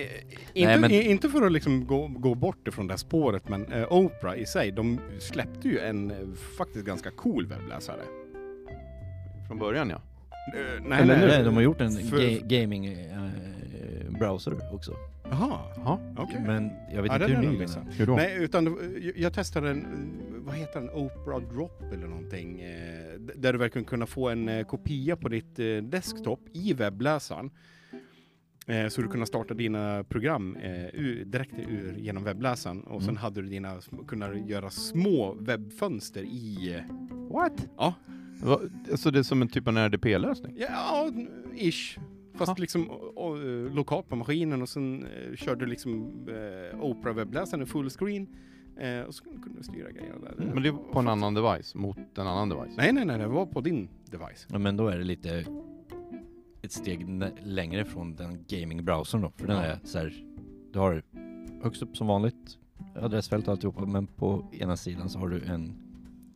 [0.54, 3.72] inte, Nej, men- inte för att liksom gå, gå bort ifrån det här spåret, men
[3.72, 6.16] eh, Opera i sig, de släppte ju en eh,
[6.58, 8.02] faktiskt ganska cool webbläsare.
[9.48, 9.96] Från början ja.
[10.54, 13.30] Eh, nej, Eller nej, Nej, de har gjort en För- ga- gaming eh,
[14.18, 14.92] browser också.
[15.30, 15.98] Jaha, Jaha.
[16.18, 16.40] okej.
[16.46, 17.92] Men jag vet Ja, inte hur är ny den är.
[17.92, 18.16] Hur då?
[18.16, 18.76] Nej, utan
[19.16, 19.86] jag- testade en,
[20.46, 22.58] vad heter den, Opera Drop eller någonting,
[23.34, 27.50] där du verkligen kunna få en kopia på ditt desktop i webbläsaren.
[28.66, 33.16] Eh, så du kunde starta dina program eh, direkt ur, genom webbläsaren och sen Mm.
[33.22, 36.82] hade du dina, kunna göra små webbfönster i,
[37.30, 37.68] What?
[37.76, 37.94] ja,
[38.42, 40.56] Va, alltså det är som en typ av RDP-lösning?
[40.58, 41.10] ja,
[41.54, 41.98] ish.
[42.34, 42.56] Fast Ha.
[42.58, 43.36] liksom och, och,
[43.74, 48.26] lokalt på maskinen och sen eh, körde du liksom eh, Opera webbläsaren i fullscreen
[48.76, 50.34] eh, och så kunde du styra grejerna där.
[50.54, 52.76] Men det är på en annan device, mot en annan device?
[52.76, 54.46] Nej, nej, nej, det var på din device.
[54.50, 55.44] Ja, men då är det lite
[56.64, 57.06] ett steg
[57.42, 59.30] längre från den gaming-browsern då.
[59.36, 60.12] För den är så här,
[60.72, 61.02] du har
[61.62, 62.58] högst upp som vanligt
[62.96, 65.72] adressfält och alltihopa, men på ena sidan så har du en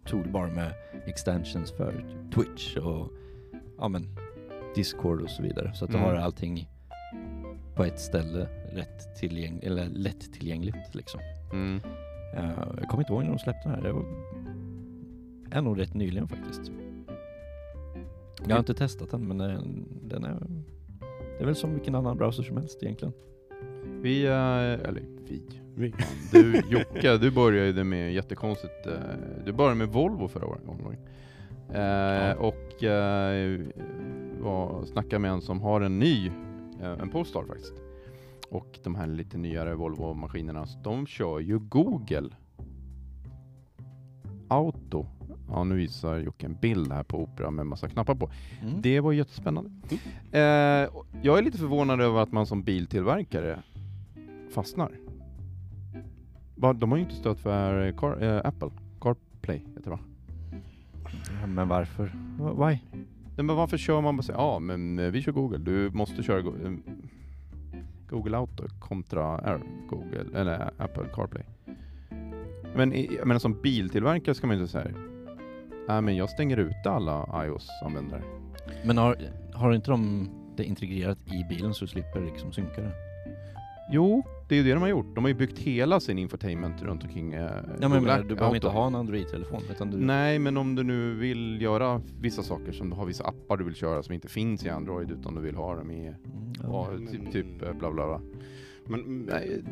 [0.05, 0.73] toolbar med
[1.07, 3.11] extensions för Twitch och
[3.79, 4.07] ja men
[4.75, 5.73] Discord och så vidare.
[5.75, 6.09] Så att du Mm.
[6.09, 6.69] har allting
[7.77, 11.21] på ett ställe rätt tillgäng eller lätt tillgängligt liksom.
[11.53, 11.81] Mm.
[12.37, 13.83] Eh, jag kommer inte ihåg när de släppte den här.
[13.83, 14.05] Det var,
[15.51, 16.73] är nog rätt nyligen faktiskt.
[18.47, 20.37] Jag har inte testat den men den, den är
[21.39, 23.15] det är väl som vilken annan browser som helst egentligen.
[24.03, 25.43] Vi, eh, eller vi,
[25.75, 25.95] Vi.
[26.33, 28.93] Du Jocke, du började med jättekonstigt, eh,
[29.45, 30.63] du började med Volvo förra året.
[31.69, 33.61] Eh, Och eh,
[34.41, 36.27] var, snackade med en som har en ny,
[36.83, 37.75] eh, en Polestar faktiskt.
[38.51, 42.31] Och de här lite nyare Volvo-maskinerna, de kör ju Google
[44.49, 45.07] Auto.
[45.51, 48.31] Ja, nu visar Jocke en bild här på Opera med massa knappar på.
[48.63, 48.83] Mm.
[48.83, 49.71] Det var jättespännande.
[50.39, 53.63] Eh, och jag är lite förvånad över att man som biltillverkare
[54.55, 54.93] fastnar.
[56.75, 58.71] De har ju inte stöd för Car, eh, Apple.
[59.01, 59.99] CarPlay heter det va?
[61.41, 62.13] Ja, men varför?
[62.39, 62.79] Wh- Why?
[63.37, 66.23] Nej, men varför kör man bara så ja men eh, vi kör Google, du måste
[66.23, 66.73] köra Go- eh,
[68.11, 71.45] Google Auto kontra eh, Google, eller Apple CarPlay.
[72.77, 72.89] Men
[73.25, 74.91] menar som biltillverkare ska man ju inte säga
[75.89, 78.23] Nej men jag stänger ute alla iOS-användare.
[78.85, 79.17] Men har,
[79.53, 82.93] har inte de det integrerat i bilen så du slipper liksom synka det?
[83.91, 85.15] Jo, det är ju det de har gjort.
[85.15, 88.55] De har ju byggt hela sin infotainment runt omkring eh, Ja, men menar, du behöver
[88.55, 89.97] inte ha en Android-telefon du...
[89.97, 93.65] Nej, men om du nu vill göra vissa saker, som du har vissa appar du
[93.65, 96.89] vill köra som inte finns i Android utan du vill ha dem i Mm, ja,
[96.93, 97.11] ja.
[97.11, 98.21] typ, typ eh, bla bla bla.
[98.87, 99.63] Men, Nej,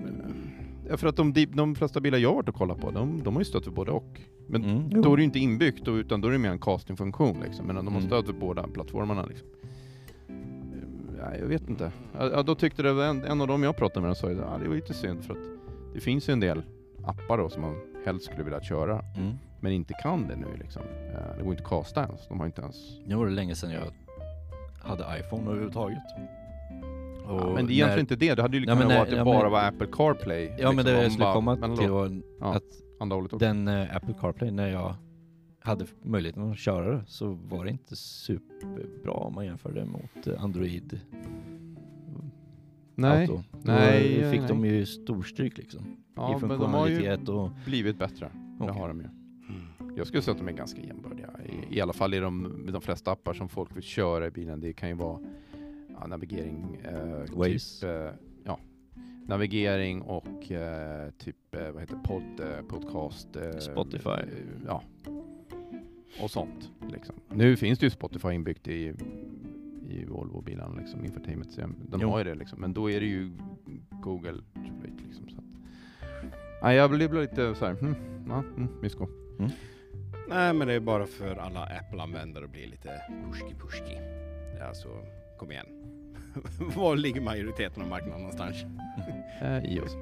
[0.90, 3.34] Ja, för att de, de flesta bilar jag har varit och kollat på, de, de
[3.34, 4.20] har ju stöd för både och.
[4.46, 6.58] Men Mm, då är det ju inte inbyggt, då, utan då är det mer en
[6.58, 7.66] castingfunktion liksom.
[7.66, 8.02] Men de har Mm.
[8.08, 9.48] stöd för båda plattformarna liksom.
[11.18, 11.92] Ja, jag vet inte.
[12.18, 14.68] Ja, då tyckte det en, en av dem jag pratade med, sa ju ja, det
[14.68, 15.40] var lite synd för att
[15.94, 16.62] det finns ju en del
[17.04, 19.32] appar då som man helst skulle vilja köra, Mm.
[19.60, 20.82] men inte kan det nu liksom.
[20.82, 22.28] Eh, Det går inte att casta ens.
[22.28, 22.76] De har inte ens...
[23.06, 23.82] Nu var det länge sedan jag
[24.88, 25.98] hade iPhone överhuvudtaget.
[27.28, 28.34] Ja, men det är egentligen när- inte det.
[28.34, 30.56] Det hade ju Ja, kunnat vara att det ja, bara men- var Apple CarPlay.
[30.58, 32.54] Ja men det liksom, jag skulle bara- komma men till då- var Ja.
[32.54, 32.62] att
[33.00, 33.46] Andra hållet också.
[33.46, 34.94] den eh, Apple CarPlay, när jag
[35.60, 40.26] hade möjligheten att köra det så var det inte superbra om man jämför det mot
[40.26, 41.00] eh, Android
[42.94, 43.42] Nej, Auto.
[43.62, 44.48] nej, Då fick nej.
[44.48, 45.96] de ju storstryk liksom.
[46.16, 47.50] ja, I men de har ju och...
[47.66, 48.30] blivit bättre.
[48.58, 48.74] Det Okej.
[48.80, 49.06] har de ju.
[49.06, 49.96] Mm.
[49.96, 51.30] Jag skulle säga att de är ganska jämbördiga.
[51.70, 54.60] I, i alla fall i de, de flesta appar som folk vill köra i bilen.
[54.60, 55.18] Det kan ju vara
[56.00, 57.80] ja, navigering, eh, Waze.
[57.80, 58.10] typ, eh,
[58.44, 58.58] ja,
[59.26, 63.36] navigering och eh, typ, eh, vad heter podd, eh, podcast.
[63.36, 64.10] eh, Spotify.
[64.10, 64.26] eh,
[64.66, 64.82] ja.
[66.22, 66.70] Och sånt.
[66.92, 67.14] Liksom.
[67.28, 68.94] Nu finns det ju Spotify inbyggt i,
[69.88, 71.52] i Volvo-bilarna, liksom, infotainment.
[71.52, 72.08] Så De Jo.
[72.10, 72.60] har ju det liksom.
[72.60, 73.30] Men då är det ju
[73.90, 75.28] Google Traffic, liksom.
[75.28, 75.44] Så att,
[76.62, 77.94] nej, jag blir lite så här, hmm,
[78.28, 79.06] ja, mm, mysko.
[80.28, 82.88] Nej, men det är bara för alla Apple-användare att bli lite
[83.28, 83.98] pushki-pushki.
[84.68, 84.88] Alltså,
[85.38, 85.66] kom igen.
[86.76, 88.56] Var ligger majoriteten av marknaden någonstans?
[89.42, 89.96] Eh, iOS.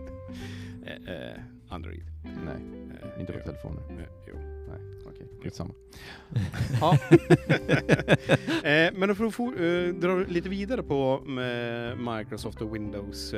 [0.86, 2.02] Eh, eh, Android.
[2.44, 2.56] Nej,
[3.02, 3.44] Eh, inte på jo.
[3.44, 3.82] telefoner.
[3.90, 4.34] Eh, jo.
[4.68, 5.26] Nej, okej.
[5.42, 5.74] Skitsamma.
[8.64, 9.50] eh, men för att få,
[10.00, 11.20] dra lite vidare på
[11.96, 13.34] Microsoft och Windows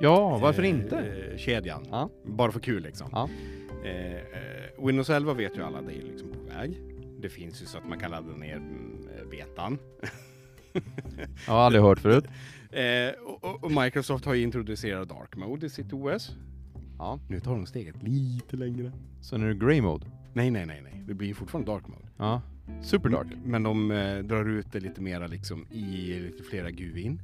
[0.00, 1.04] Ja, varför inte?
[1.36, 1.86] kedjan.
[1.90, 2.10] Ja.
[2.24, 3.08] Bara för kul liksom.
[3.12, 3.28] Ja.
[4.78, 6.80] Windows 11 vet ju alla, det är liksom på väg.
[7.18, 9.78] Det finns ju så att man kan ladda ner mm, betan.
[11.46, 12.24] Jag har aldrig hört förut.
[12.74, 16.36] Eh, och, och- Microsoft har ju introducerat Dark Mode i sitt OS.
[16.98, 17.18] Ja.
[17.28, 18.92] Nu tar de steget lite längre.
[19.20, 20.06] Så nu är det grey mode?
[20.32, 21.02] Nej, nej, nej, nej.
[21.06, 22.08] Det blir fortfarande Dark Mode.
[22.16, 22.42] Ja.
[22.82, 23.26] Super dark.
[23.44, 27.20] Men de eh, drar ut det lite mera liksom i lite flera GUIn.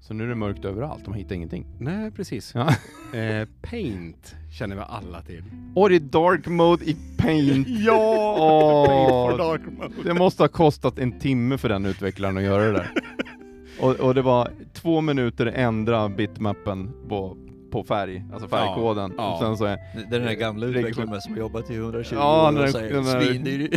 [0.00, 1.66] Så nu är det mörkt överallt, de hittar ingenting.
[1.78, 2.52] Nej, precis.
[2.54, 2.74] Ja.
[3.14, 5.42] Eh, Paint känner vi alla till.
[5.74, 7.68] Och det är dark mode i paint!
[7.86, 8.36] Ja!
[8.38, 9.94] Åh, Paint for Dark Mode.
[10.08, 12.90] det måste ha kostat en timme för den utvecklaren att göra det där.
[13.80, 17.36] Och, och det var två minuter ändra bitmappen på,
[17.70, 19.14] på färg, alltså färgkoden.
[19.16, 19.32] Ja, ja.
[19.32, 21.74] Och sen så är, Det det är den där gamla utvecklaren som har jobbat i
[21.76, 23.68] 120 Ja, år den- och säger den där- svindyr.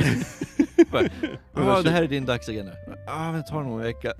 [1.55, 2.71] Ja, det här är din dagsagenda.
[3.07, 4.13] Ja, men ta det nog en vecka.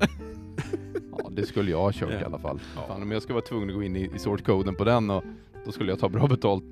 [1.36, 2.60] Det skulle jag ha kört i alla fall.
[2.76, 2.86] Ja.
[2.88, 5.24] Fan, om jag ska vara tvungen att gå in i, i source-koden på den, och,
[5.65, 6.63] då skulle jag ta bra betalt.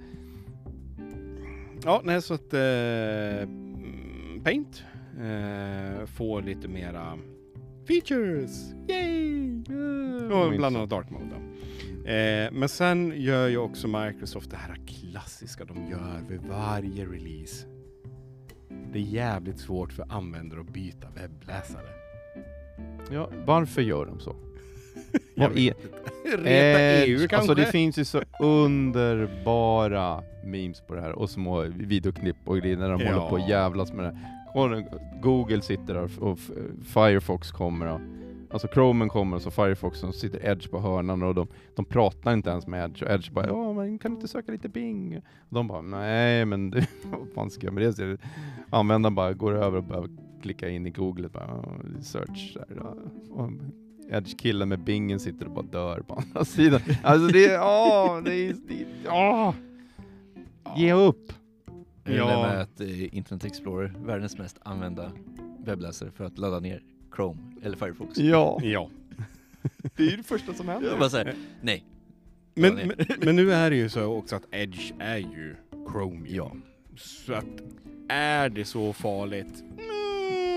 [1.84, 3.50] Ja, nej, så att eh,
[4.44, 4.84] Paint
[5.20, 7.18] eh, får lite mera
[7.88, 8.74] features.
[8.88, 9.60] Yay!
[10.32, 11.26] Och bland annat Dark Mode.
[11.26, 12.10] Då.
[12.10, 17.68] Eh, men sen gör ju också Microsoft det här klassiska de gör vid varje release.
[18.94, 21.88] Det är jävligt svårt för användare att byta webbläsare.
[23.12, 24.36] Ja, varför gör de så?
[25.36, 25.74] Vad är-.
[26.38, 27.38] Reta EU kanske?
[27.38, 32.78] Alltså det finns ju så underbara memes på det här och små videoklipp och grejer
[32.78, 33.14] när de Ja.
[33.14, 34.20] håller på och jävlas med det.
[34.54, 34.84] Kolla,
[35.22, 36.40] Google sitter där och
[36.86, 38.00] Firefox kommer och
[38.52, 41.86] Alltså Chromen kommer och så Firefox och så sitter Edge på hörnan och de, de
[41.86, 44.70] pratar inte ens med Edge och Edge bara ja men kan du inte söka lite
[44.70, 45.18] Bing?
[45.18, 47.94] Och de bara nej men det, vad fan ska jag med det?
[47.94, 48.18] Så
[48.70, 50.10] användaren bara går över och börjar
[50.42, 52.96] klicka in i Google bara, ja, search där, ja.
[53.30, 53.50] och
[54.10, 56.82] Edge-killen med bingen sitter och bara dör på andra sidan.
[57.04, 59.54] Alltså det är, åh, det är, det är åh.
[60.78, 61.34] Ge upp!
[62.04, 62.12] Ja.
[62.16, 62.26] Ja.
[62.26, 65.12] Det med att eh, Internet Explorer, världens mest använda
[65.66, 66.84] webbläsare för att ladda ner
[67.16, 68.18] Chrome eller Firefox.
[68.18, 68.90] Ja, Ja.
[69.96, 70.90] det är ju det första som händer.
[70.90, 71.84] Jag bara säger, nej.
[72.56, 75.56] Men, Ja, men, men nu är det ju så också att Edge är ju
[75.92, 76.26] Chromium.
[76.36, 76.52] Ja.
[76.98, 77.46] Så att
[78.10, 79.64] är det så farligt?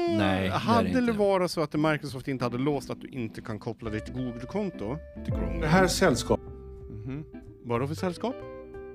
[0.07, 1.13] Mm, Nej, det det Hade det inte.
[1.13, 5.33] varit så att Microsoft inte hade låst att du inte kan koppla ditt Google-konto till
[5.35, 5.61] Chrome?
[5.61, 6.47] Det här sällskapet
[6.91, 7.25] Mhm.
[7.65, 8.35] Vadå för sällskap?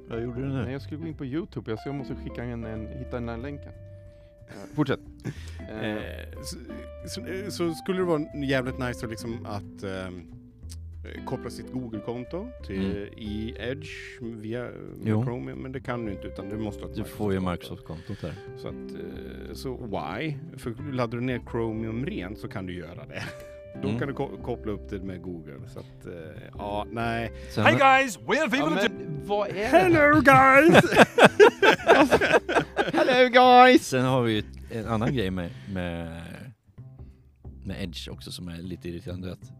[0.09, 0.71] Vad gjorde Nej, nu?
[0.71, 3.37] jag skulle gå in på Youtube, jag jag måste skicka en, en hitta den här
[3.37, 3.71] länken.
[4.75, 4.99] Fortsätt.
[5.69, 6.57] Eh, Eh, så,
[7.07, 10.11] så, så skulle det vara jävligt nice liksom att eh,
[11.25, 13.13] koppla sitt Google-konto till, Mm.
[13.17, 13.89] i Edge
[14.21, 14.69] via
[15.03, 15.23] Jo.
[15.23, 18.11] Chrome, men det kan du inte utan du måste ha ett Du får ju Microsoft-konto.
[18.13, 18.33] Microsoft-kontot där.
[18.57, 20.35] Så, att, eh, så why?
[20.57, 23.23] För laddar du ner Chromium rent så kan du göra det.
[23.81, 23.99] Då Mm.
[23.99, 25.53] kan du ko- koppla upp det med Google.
[25.67, 26.13] Så att, eh,
[26.57, 27.31] ja, nej.
[27.49, 29.65] Sen, Hey guys, we're Ja, people to men vad är det?
[29.65, 30.83] Hello guys!
[32.93, 33.87] Hello guys!
[33.87, 36.21] sen har vi ju ett- en annan grej med, med,
[37.65, 39.31] med Edge också som är lite irriterande.
[39.31, 39.51] Att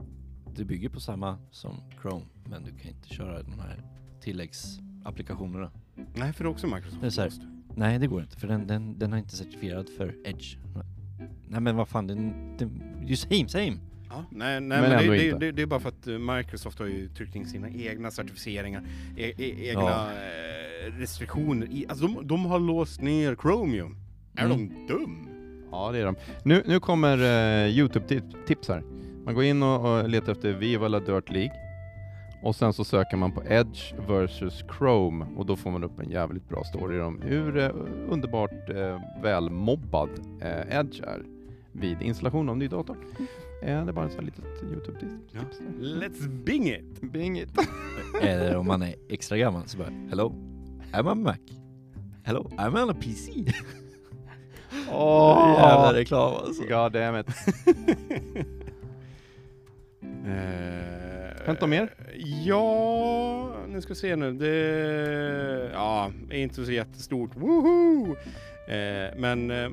[0.57, 3.83] du bygger på samma som Chrome, men du kan inte köra de här
[4.21, 5.71] tilläggsapplikationerna.
[6.15, 7.01] nej, för det är också Microsoft.
[7.01, 7.31] Det är så här.
[7.75, 10.57] Nej, det går inte, för den, den, den har inte certifierad för Edge.
[11.47, 13.77] Nej men vad fan, den, den ju same same!
[14.09, 15.39] Ja, nej, nej, Men men, det, det, inte.
[15.39, 18.83] det, det är bara för att eh, Microsoft har ju tryckt in sina egna certifieringar,
[19.17, 20.09] e, e, egna Ja.
[20.11, 21.67] eh, restriktioner.
[21.71, 23.97] I, alltså de, de har låst ner Chromium.
[24.35, 24.57] Är Mm.
[24.69, 25.29] de dum?
[25.71, 26.15] Ja, det är de.
[26.43, 28.83] Nu, nu kommer uh, Youtube-tips här.
[29.27, 31.51] Man går in och, och letar efter Viva la Dirt League.
[32.41, 36.09] Och sen så söker man på Edge versus Chrome och då får man upp en
[36.09, 37.69] jävligt bra story om hur eh,
[38.09, 40.09] underbart uh, välmobbad
[40.41, 41.23] eh, Edge är
[41.71, 42.97] vid installation av ny dator.
[43.61, 45.13] Eh, det är bara ett litet Youtube-tips.
[45.31, 45.39] Ja.
[45.79, 47.01] Let's bing it!
[47.01, 47.49] Bing it.
[48.21, 50.33] Eller om man är extra gammal så bara Hello,
[50.93, 51.37] I'm on Mac.
[52.23, 53.31] Hello, I'm on a PC.
[54.91, 55.55] Åh!
[55.57, 56.63] Jävla reklam alltså.
[56.63, 57.27] God damn it.
[60.27, 61.93] Eh, Hämta mer?
[62.45, 64.33] Ja, nu ska vi se nu.
[64.33, 67.31] Det ja, är inte så jättestort.
[67.35, 68.15] Woho!
[68.67, 69.71] Eh, men eh, eh,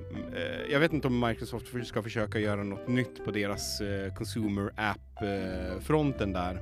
[0.70, 6.32] jag vet inte om Microsoft ska försöka göra något nytt på deras eh, Consumer App-fronten
[6.32, 6.54] där.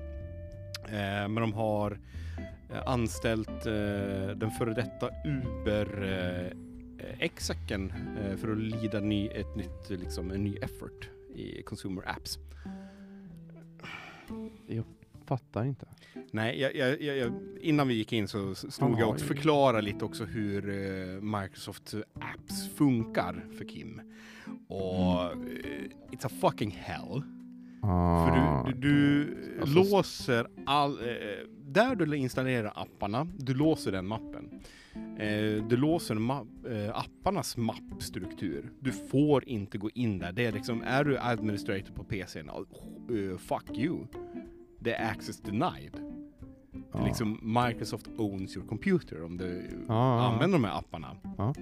[0.87, 1.99] Eh, men de har
[2.71, 6.59] eh, anställt eh, den före detta Uber eh,
[7.19, 12.39] execken eh, för att lida ny, ett nytt, liksom, en ny effort i Consumer Apps.
[15.25, 15.87] Fattar inte.
[16.31, 20.05] Nej, jag, jag, jag, jag, innan vi gick in så stod jag och förklarade lite
[20.05, 24.01] också hur eh, Microsoft Apps funkar för Kim.
[24.69, 25.49] Och Mm.
[26.11, 27.23] it's a fucking hell.
[27.83, 28.27] Ah.
[28.27, 30.99] För du, du, du Alltså, låser all...
[30.99, 31.07] Eh,
[31.67, 34.61] där du installerar apparna, du låser den mappen.
[35.19, 38.71] Eh, du låser ma- eh, apparnas mappstruktur.
[38.81, 40.33] Du får inte gå in där.
[40.33, 42.51] Det är liksom, är du administrator på PCn,
[43.11, 43.99] uh, fuck you.
[44.79, 45.93] Det är access denied.
[45.93, 47.05] Det är Ja.
[47.07, 47.39] liksom
[47.69, 51.17] Microsoft owns your computer om du Ja, ja, använder de här apparna.
[51.39, 51.55] Ja.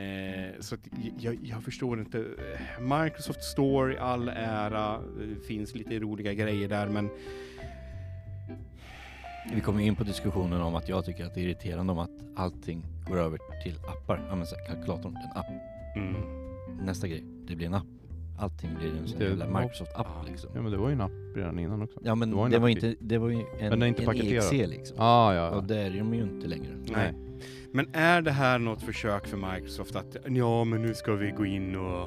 [0.00, 0.76] Eh, så
[1.18, 2.18] jag, jag förstår inte.
[2.18, 7.08] Eh, Microsoft Store i all ära, det finns lite roliga grejer där men
[9.54, 12.10] Vi kommer in på diskussionen om att jag tycker att det är irriterande om att
[12.36, 14.26] allting går över till appar.
[14.28, 15.46] Ja men så här, kalkylatorn, en app.
[15.96, 16.14] mm,
[16.86, 17.86] Nästa grej, det blir en app.
[18.38, 19.60] Allting blir en sån Det- jävla.
[19.60, 20.50] Microsoft-app liksom.
[20.54, 22.00] Ja men det var ju en app redan innan också.
[22.04, 23.82] Ja men Det var en det var app inte, det var ju en, Men den
[23.82, 24.44] är inte en paketerad.
[24.44, 24.96] EXE liksom.
[25.00, 25.60] Ah, ja, Och ja.
[25.60, 26.76] det är de ju inte längre.
[26.94, 27.14] nej.
[27.72, 31.46] Men är det här något försök för Microsoft att ja men nu ska vi gå
[31.46, 32.02] in och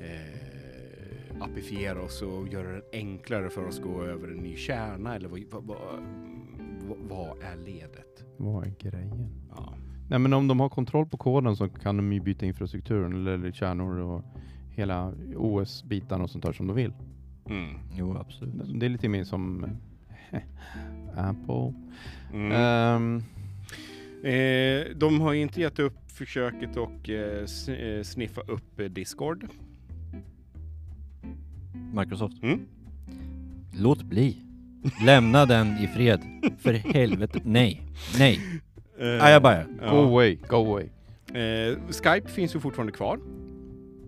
[0.00, 5.16] eh, appifiera oss och göra det enklare för oss att gå över en ny kärna
[5.16, 5.78] eller vad, vad, vad,
[6.88, 8.24] vad, vad är ledet?
[8.36, 9.28] Vad är grejen?
[9.56, 9.74] Ja.
[10.10, 13.52] Nej men om de har kontroll på koden så kan de ju byta infrastrukturen eller,
[13.52, 14.22] kärnor och
[14.70, 16.92] hela OS-bitarna och sånt där som de vill.
[17.46, 17.74] Mm.
[17.92, 18.80] Jo absolut.
[18.80, 19.64] Det är lite mer som
[21.16, 21.74] Apple.
[22.32, 22.52] Mm.
[22.52, 23.22] Ehm,
[24.24, 29.48] Eh, de har inte gett upp försöket och eh, eh, sniffa upp eh, Discord.
[31.94, 32.42] Microsoft.
[32.42, 32.66] Mm.
[33.72, 34.36] Låt bli.
[35.04, 36.20] Lämna den i fred.
[36.58, 37.40] För helvete.
[37.44, 37.82] Nej.
[38.18, 38.40] Nej.
[39.00, 39.64] Eh, Ajabaja.
[39.64, 39.90] Go ja.
[39.90, 40.84] away, go away.
[41.42, 43.18] Eh, Skype finns ju fortfarande kvar.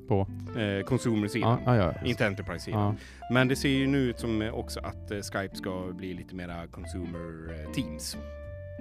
[0.09, 0.27] På?
[0.61, 1.59] Eh, Consumer-sidan.
[1.67, 2.07] Ja, ja, ja.
[2.09, 2.81] Inte Enterprise-sidan.
[2.81, 2.95] ja.
[3.35, 6.35] Men det ser ju nu ut som eh, också att eh, Skype ska bli lite
[6.35, 8.17] mera Consumer eh, Teams.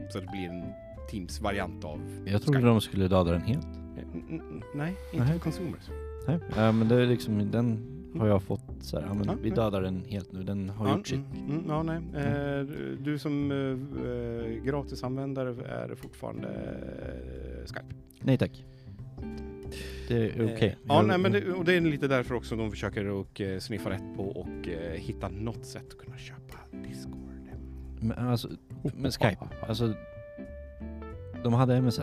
[0.10, 0.64] Så det blir en
[1.12, 2.68] Teams-variant av Jag trodde Skype.
[2.70, 3.66] de skulle döda den helt.
[3.98, 5.34] Eh, n- n- nej, inte Nej.
[5.34, 5.90] för Consumers.
[6.28, 6.40] Nej.
[6.56, 7.88] Ja, men det är liksom, den
[8.20, 10.44] har jag fått så här, ja, men vi dödar den helt nu.
[10.44, 11.20] Den har gjort sitt.
[11.36, 11.98] mm, mm, ja, nej.
[11.98, 12.66] Eh,
[13.00, 16.48] du som eh, eh, gratisanvändare är fortfarande
[17.66, 17.96] Skype.
[18.20, 18.64] Nej tack.
[20.08, 20.68] Det är okej.
[20.68, 23.90] Eh, ja, nej, men det, och det är lite därför också de försöker och sniffa
[23.90, 26.58] rätt på och hitta något sätt att kunna köpa
[26.88, 27.20] Discord.
[28.00, 28.50] Men alltså,
[28.96, 29.94] men Skype, alltså
[31.44, 32.02] de hade MSN.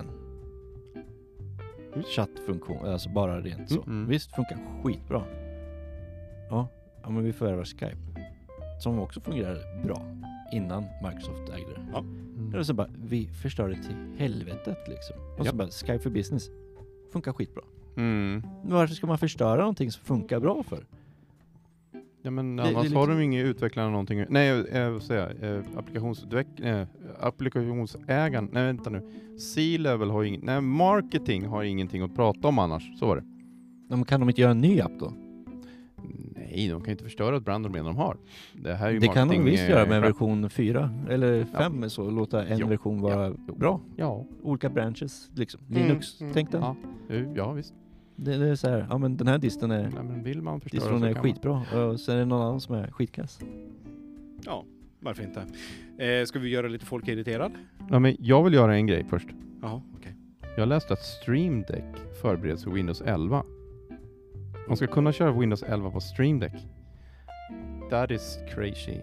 [1.95, 2.05] Mm.
[2.05, 3.83] Chattfunktion, alltså bara rent så.
[3.83, 4.09] Mm.
[4.09, 5.25] Visst, funkar skitbra.
[6.53, 6.69] Ja,
[7.03, 7.97] ja men vi förvärvar Skype.
[8.83, 10.03] Som också fungerade bra
[10.53, 11.99] innan Microsoft ägde det.
[11.99, 12.51] Mm.
[12.55, 15.17] Eller så bara, vi förstör det till helvetet liksom.
[15.39, 15.53] Och så Ja.
[15.53, 16.51] bara, Skype for business.
[17.13, 17.63] Funkar skitbra.
[17.97, 18.43] Mm.
[18.65, 20.85] Varför ska man förstöra någonting som funkar bra för?
[22.23, 24.25] Ja men Det- det annars liksom- har de inga utvecklare någonting.
[24.29, 25.57] Nej, eh, vad säger jag?
[25.57, 26.61] Eh, applikationsutveck...
[26.61, 26.87] Eh,
[27.21, 28.49] applikationsägaren...
[28.53, 29.11] Nej vänta nu.
[29.39, 30.41] C-level har ingen...
[30.45, 32.99] Nej, marketing har ingenting att prata om annars.
[32.99, 33.23] Så var det.
[33.89, 35.13] Ja, men kan de inte göra en ny app då?
[36.37, 38.17] Nej, de kan inte förstöra ett branddomän de har.
[38.53, 40.11] Det här är ju Det kan de visst eh, göra med crap.
[40.11, 43.81] version 4 eller 5 så, låta en Jo, version vara ja, bra.
[43.97, 45.61] Ja, Olika branches liksom.
[45.71, 46.33] Mm, Linux, mm.
[46.33, 46.61] tänk den.
[46.63, 46.77] ja,
[47.11, 47.75] eh, ja visst.
[48.17, 50.61] Det, det är så här, ja men den här disten är, Nej, men vill man
[50.61, 53.41] förstöra distron så är skitbra och sen är det någon annan som är skitkass.
[54.45, 54.65] Ja,
[55.01, 55.41] varför inte?
[56.05, 57.53] Eh, ska vi göra lite folk irriterad?
[57.53, 57.89] man.
[57.91, 59.29] Ja, men jag vill göra en grej först.
[59.63, 60.15] Ja, okej.
[60.57, 61.85] Jag läste att Stream Deck
[62.23, 63.45] förbereds för Windows 11.
[64.69, 66.53] Man ska kunna köra Windows 11 på Stream Deck.
[67.91, 68.97] That is crazy.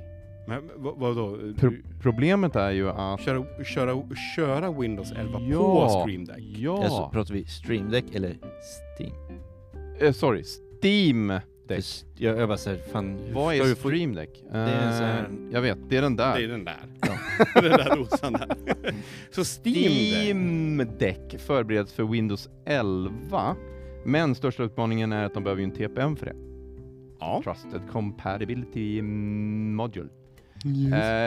[0.48, 1.38] Men vad, vadå?
[1.58, 3.22] Pro problemet är ju att...
[3.22, 4.04] Köra, köra,
[4.36, 6.38] köra Windows 11 på Ja, Stream Deck?
[6.40, 6.84] Ja!
[6.84, 8.36] Alltså, pratar vi Stream Deck eller
[8.98, 9.12] Steam?
[10.00, 10.44] Eh, sorry,
[10.82, 11.28] Steam
[11.68, 11.86] Deck.
[12.16, 14.44] Jag, jag bara såhär, fan Vad är Stream Deck?
[14.52, 16.38] är en sån här- Eh, Jag vet, det är den där.
[16.38, 16.78] Det är den där.
[17.02, 17.10] Ja.
[17.62, 18.48] den där dosan där.
[19.32, 20.24] Så Steam Deck.
[20.24, 23.56] Steam Deck förbereds för Windows 11.
[24.06, 26.36] Men största utmaningen är att de behöver ju en TPM för det.
[27.20, 27.42] Ja.
[27.44, 30.10] Trusted Compatibility Module.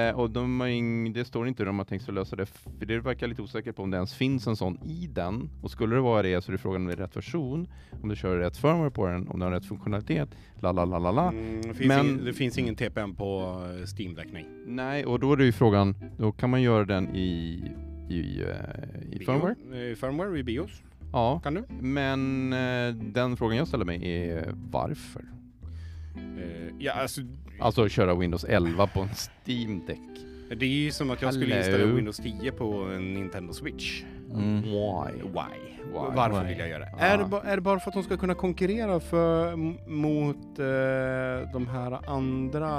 [0.08, 2.46] Eh, och de har ing, det står inte hur de har tänkt sig lösa det,
[2.46, 5.50] för det verkar lite osäkert på om det ens finns en sån i den.
[5.62, 7.68] Och skulle det vara det så är det frågan om det är rätt version,
[8.02, 10.28] om du kör rätt firmware på den, om den har rätt funktionalitet,
[10.60, 11.28] la la la la la.
[11.28, 13.58] Mm, det, finns Men- ingen, det finns ingen TPM på
[13.98, 14.46] Steam Deck, nej.
[14.66, 17.62] Nej, och då är det ju frågan, då kan man göra den i,
[18.10, 19.54] i, eh, i firmware?
[19.90, 20.82] eh, firmware i BIOS.
[21.12, 21.64] Ja, Kan du?
[21.80, 25.22] men eh, den frågan jag ställer mig är varför?
[26.16, 27.20] Eh, ja, alltså,
[27.60, 29.08] Alltså köra Windows 11 på en
[29.46, 29.98] Steam Deck.
[30.58, 31.66] det är ju som att jag skulle Hello.
[31.66, 34.02] installera Windows 10 på en Nintendo Switch.
[34.34, 34.62] Mm.
[34.62, 35.12] Why?
[35.22, 35.72] Why?
[35.84, 36.14] Why?
[36.16, 36.48] Varför Why?
[36.48, 36.92] vill jag göra det?
[36.98, 37.04] Ja.
[37.04, 40.58] Är, det ba, är det bara för att de ska kunna konkurrera för, m- mot
[40.58, 42.70] eh, de här andra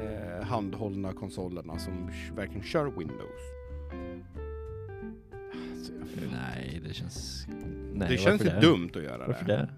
[0.00, 3.40] eh, handhållna konsolerna som sh- verkligen kör Windows?
[6.20, 7.46] Jag- Nej, det känns...
[7.94, 9.52] Nej, det känns ju varför dumt att göra Varför det.
[9.56, 9.68] det?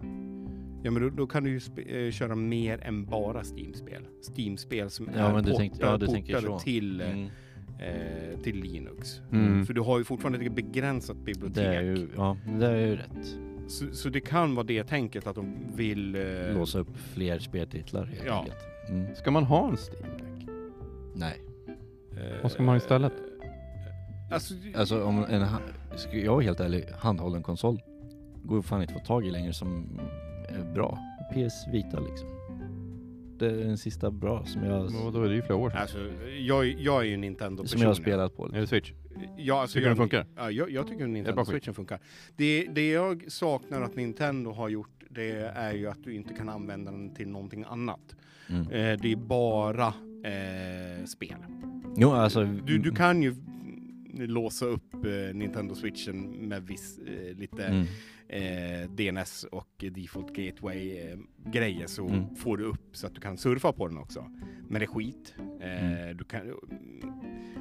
[0.82, 1.60] Ja men då, då kan du ju
[2.06, 4.02] eh, köra mer än bara Steam-spel.
[4.36, 7.28] Steam-spel som Ja, är men du portade, tänkte- ja, du portade till, eh, Mm.
[7.78, 9.20] eh, till Linux.
[9.32, 9.66] Mm.
[9.66, 11.54] För du har ju fortfarande ett begränsat bibliotek.
[11.54, 13.26] Det är ju, ja, det är ju rätt.
[13.68, 16.14] så, så det kan vara det tänket att de vill...
[16.14, 18.38] Eh, Låsa upp fler speltitlar helt Ja.
[18.40, 18.56] enkelt.
[18.88, 19.14] Mm.
[19.14, 20.48] Ska man ha en Steam Deck?
[21.14, 21.40] Nej.
[22.12, 23.12] eh, Vad ska man ha istället?
[24.30, 25.46] Alltså, Alltså om en,
[25.96, 27.80] ska jag vara helt ärlig, handhållen konsol
[28.44, 30.00] går fan inte att få tag i längre som
[30.48, 30.98] är bra.
[31.34, 32.28] PS Vita liksom.
[33.38, 35.78] Det är den sista bra som jag, Men Vadå, det är ju flera år sedan.
[35.80, 35.98] alltså
[36.40, 37.68] jag, jag är ju Nintendo-person.
[37.68, 38.42] som jag har spelat på.
[38.44, 38.60] Är Liksom.
[38.60, 38.92] det Switch?
[39.36, 40.26] Ja, alltså Tycker du jag, den funkar?
[40.36, 41.48] Ja, jag, jag tycker bara Nintendo skit.
[41.50, 42.00] Switchen funkar.
[42.36, 46.48] Det, det jag saknar att Nintendo har gjort, det är ju att du inte kan
[46.48, 48.16] använda den till någonting annat.
[48.48, 48.60] Mm.
[48.62, 51.36] Eh, det är bara eh, spel.
[51.96, 53.34] Jo alltså, Du, du kan ju
[54.16, 57.86] låsa upp eh, Nintendo Switchen med viss, eh, lite mm.
[58.28, 61.18] eh, DNS och Default Gateway eh,
[61.52, 62.36] grejer så Mm.
[62.36, 64.30] får du upp så att du kan surfa på den också.
[64.68, 65.34] Men det är skit.
[65.60, 66.16] Eh, Mm.
[66.16, 66.42] du kan,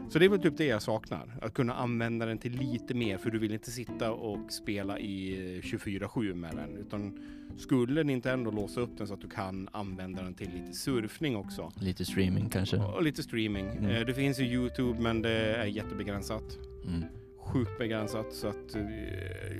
[0.09, 1.37] så det är väl typ det jag saknar.
[1.41, 5.31] Att kunna använda den till lite mer för du vill inte sitta och spela i
[5.57, 6.77] eh, 24-7 med den.
[6.77, 7.19] Utan
[7.57, 11.71] skulle Nintendo låsa upp den så att du kan använda den till lite surfning också.
[11.79, 12.77] lite streaming kanske.
[12.77, 13.65] Och lite streaming.
[13.67, 13.85] Mm.
[13.91, 16.43] Eh, det finns ju Youtube men det är jättebegränsat
[16.87, 17.03] Mm.
[17.39, 18.81] sjukt begränsat så att eh,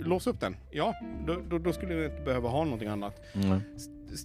[0.06, 0.56] låsa upp den.
[0.72, 0.94] Ja,
[1.28, 3.22] då, då, då skulle du inte behöva ha någonting annat.
[3.36, 3.60] Mm.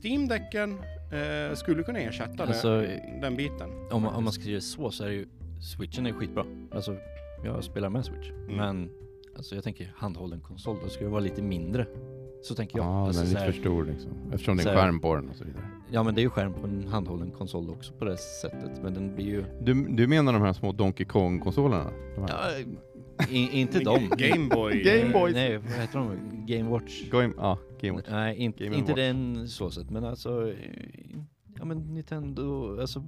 [0.02, 0.78] Steam-däcken
[1.12, 3.70] eh, skulle kunna ersätta Alltså, det, den biten.
[3.90, 5.26] Om, man- om man det så så är det ju,
[5.60, 6.44] switchen är skitbra.
[6.72, 6.96] Alltså,
[7.44, 8.30] jag spelar med switch.
[8.30, 8.56] Mm.
[8.56, 8.90] Men,
[9.36, 11.86] alltså jag tänker handhållen konsol, då ska det vara lite mindre.
[12.42, 12.86] Så tänker jag.
[12.86, 14.10] Ja, alltså, den är så lite här- för stor liksom.
[14.32, 15.64] Eftersom det är skärm på den och så vidare.
[15.92, 18.82] Ja men det är ju skärm på en handhållen konsol också på det sättet.
[18.82, 21.90] Men den blir ju, Du, du menar de här små Donkey Kong-konsolerna?
[22.16, 22.38] De ja,
[23.30, 24.10] i, inte dem.
[24.16, 24.82] Gameboy.
[24.82, 25.34] Game Boys.
[25.34, 26.16] Nej, vad heter de?
[26.46, 27.10] Game Watch?
[27.10, 28.06] Game, ja, Game Watch.
[28.10, 28.96] Nej, inte, Game inte Watch.
[29.00, 29.90] den så sett.
[29.90, 30.52] Men alltså,
[31.58, 33.04] ja men Nintendo, alltså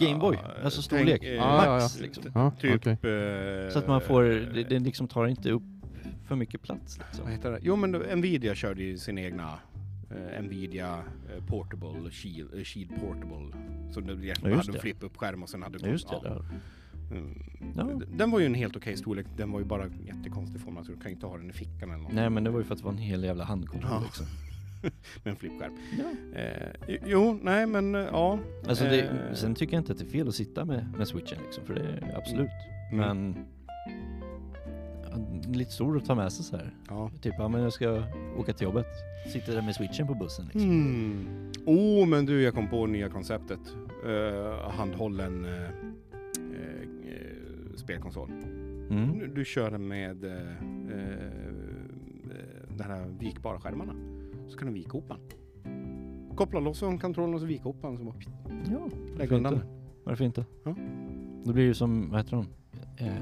[0.00, 0.38] Ja, Gameboy.
[0.64, 1.20] Alltså storlek.
[1.20, 2.02] tänk, eh, Ja, ja, Max ja.
[2.02, 2.24] liksom.
[2.34, 2.74] Ja, Typ...
[2.74, 2.92] okej.
[3.12, 5.62] eh, Så att man får, det, det liksom tar inte upp
[6.24, 7.24] för mycket plats liksom.
[7.24, 7.58] Vad heter det?
[7.62, 9.58] Jo men Nvidia körde ju sin egna
[10.10, 10.98] eh, Nvidia
[11.36, 13.58] eh, Portable Shield, eh, Shield Portable.
[13.92, 14.80] Så det egentligen Ja, hade en det.
[14.80, 16.16] flip-up-skärm och sen hade Ja, just det.
[16.24, 16.42] ja.
[17.10, 17.42] Mm.
[17.76, 18.00] Ja.
[18.16, 19.26] Den var ju en helt okej storlek.
[19.36, 20.76] Den var ju bara jättekonstig form.
[20.76, 22.12] Alltså du kan ju inte ha den i fickan eller något.
[22.12, 24.02] Nej men det var ju för att det var en hel jävla handkontroll Ja.
[24.04, 24.26] liksom.
[25.24, 25.72] Med en flippskärm.
[25.98, 26.38] Ja.
[26.40, 28.38] Eh, jo, nej men eh, ja.
[28.68, 31.08] Alltså det, Eh, sen tycker jag inte att det är fel att sitta med, med
[31.08, 32.50] switchen liksom, för det är absolut.
[32.92, 33.06] Mm.
[33.06, 33.46] Men
[35.54, 36.74] lite stor att ta med sig så här.
[36.88, 37.10] Ja.
[37.20, 38.02] Typ, ja men jag ska
[38.38, 38.86] åka till jobbet.
[39.32, 40.70] Sitter där med switchen på bussen liksom.
[40.70, 41.52] Mm.
[41.66, 43.60] Oh, men du, jag kom på nya konceptet.
[44.06, 45.52] Uh, handhållen uh,
[46.38, 48.30] uh, spelkonsol.
[48.90, 49.18] Mm.
[49.18, 50.32] Du, du kör den med uh,
[52.76, 54.15] de här vikbara skärmarna.
[54.48, 55.18] Så kan du vika ihop den.
[56.36, 57.98] Koppla loss från kontrollen och så vika ihop den.
[57.98, 58.14] Så bara,
[58.70, 58.88] Ja,
[59.18, 59.66] lägg varför undan inte?
[59.66, 59.76] den.
[60.04, 60.44] Varför inte?
[60.64, 60.74] Ja.
[61.44, 62.46] Då blir det ju som, vad heter de?
[63.04, 63.12] Eh,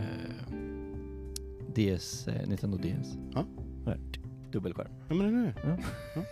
[1.96, 3.18] DS, eh, Nintendo DS.
[3.34, 3.44] Ja.
[3.86, 3.98] Här,
[4.52, 4.88] dubbelskärm.
[5.08, 5.54] Ja, men det det.
[5.68, 5.76] Ja.
[6.16, 6.22] Ja.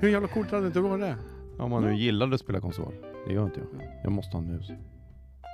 [0.00, 1.16] Hur jävla coolt hade det inte varit det?
[1.58, 2.92] Om man nu gillar att spela konsol.
[3.26, 3.88] Det gör inte jag.
[4.02, 4.70] Jag måste ha en mus.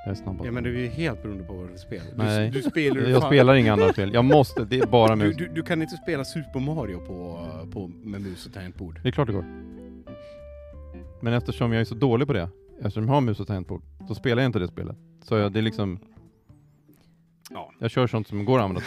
[0.04, 0.44] Det är snabbast.
[0.44, 2.06] Ja, men det är ju helt beroende på vad du spelar.
[2.16, 2.50] Nej.
[2.50, 4.10] Du, du spelar ju jag fan- spelar inga andra spel.
[4.14, 5.36] Jag måste, det är bara Du, mus.
[5.36, 9.00] du, du kan inte spela Super Mario på, på, med mus och tangentbord.
[9.02, 9.44] Det är klart det går.
[11.20, 12.48] Men eftersom jag är så dålig på det,
[12.78, 14.96] eftersom jag har mus och tangentbord, så spelar jag inte det spelet.
[15.22, 15.98] Så jag, det är liksom...
[17.50, 17.70] Ja.
[17.78, 18.82] Jag kör sånt som går att använda.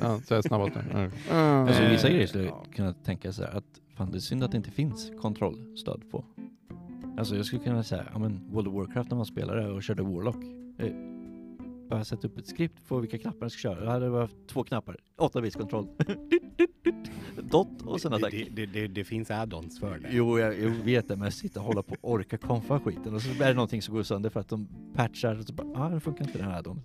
[0.00, 0.72] Ja, så är jag snabbast.
[0.92, 1.36] Ja.
[1.36, 2.64] Alltså Eh, vissa grejer skulle jag ja.
[2.76, 3.64] kunna tänka så här att
[3.96, 6.24] fan det är synd att det inte finns kontrollstöd på.
[7.18, 10.02] Alltså jag skulle kunna säga, ja men World of Warcraft när man spelade och körde
[10.02, 10.44] Warlock.
[10.78, 10.92] Eh,
[11.88, 13.84] bara sätta upp ett skript på vilka knappar jag ska köra.
[13.84, 15.88] Jag hade bara två knappar, 8 bits kontroll.
[17.50, 18.32] Dot och sen attack.
[18.32, 20.08] det, det, det, det finns add-ons för det.
[20.12, 23.22] Jo, jag, jag vet det, men sitta och hålla på och orka konfa skiten och
[23.22, 25.88] så är det någonting som går sönder för att de patchar och så bara, ah,
[25.88, 26.82] det funkar inte den här addon.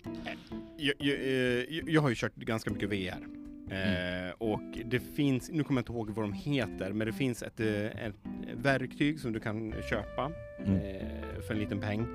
[0.76, 3.43] Jag, jag, eh, jag har ju kört ganska mycket VR.
[3.70, 4.26] Mm.
[4.28, 7.42] Eh, och det finns, nu kommer jag inte ihåg vad de heter, men det finns
[7.42, 8.14] ett, eh, ett
[8.54, 10.30] verktyg som du kan köpa
[10.64, 10.76] Mm.
[10.80, 12.06] eh, för en liten peng.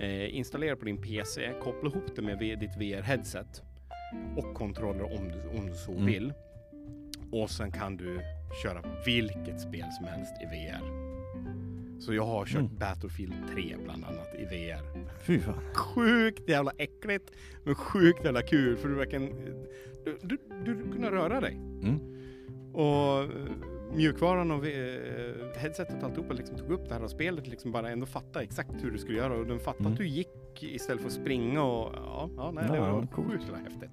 [0.00, 3.62] Eh, installera på din PC, koppla ihop det med ditt VR-headset
[4.36, 6.06] och kontroller om du, om du så Mm.
[6.06, 6.32] vill.
[7.32, 8.20] Och sen kan du
[8.62, 11.07] köra vilket spel som helst i VR.
[11.98, 12.76] Så jag har kört Mm.
[12.78, 15.74] Battlefield 3 bland annat i VR Fy fan.
[15.74, 17.30] sjukt jävla äckligt,
[17.64, 19.30] men sjukt jävla kul för du verkligen,
[20.04, 21.52] du, du, du kunna röra dig.
[21.54, 21.98] Mm.
[22.74, 23.28] Och eh,
[23.94, 27.90] mjukvaran och eh, headsetet och alltihopa liksom tog upp det här och spelet liksom bara
[27.90, 29.92] ändå fattade exakt hur du skulle göra och den fattade Mm.
[29.92, 33.44] att du gick istället för att springa och ja, ja nej, det Ja, var sjukt
[33.64, 33.90] häftigt.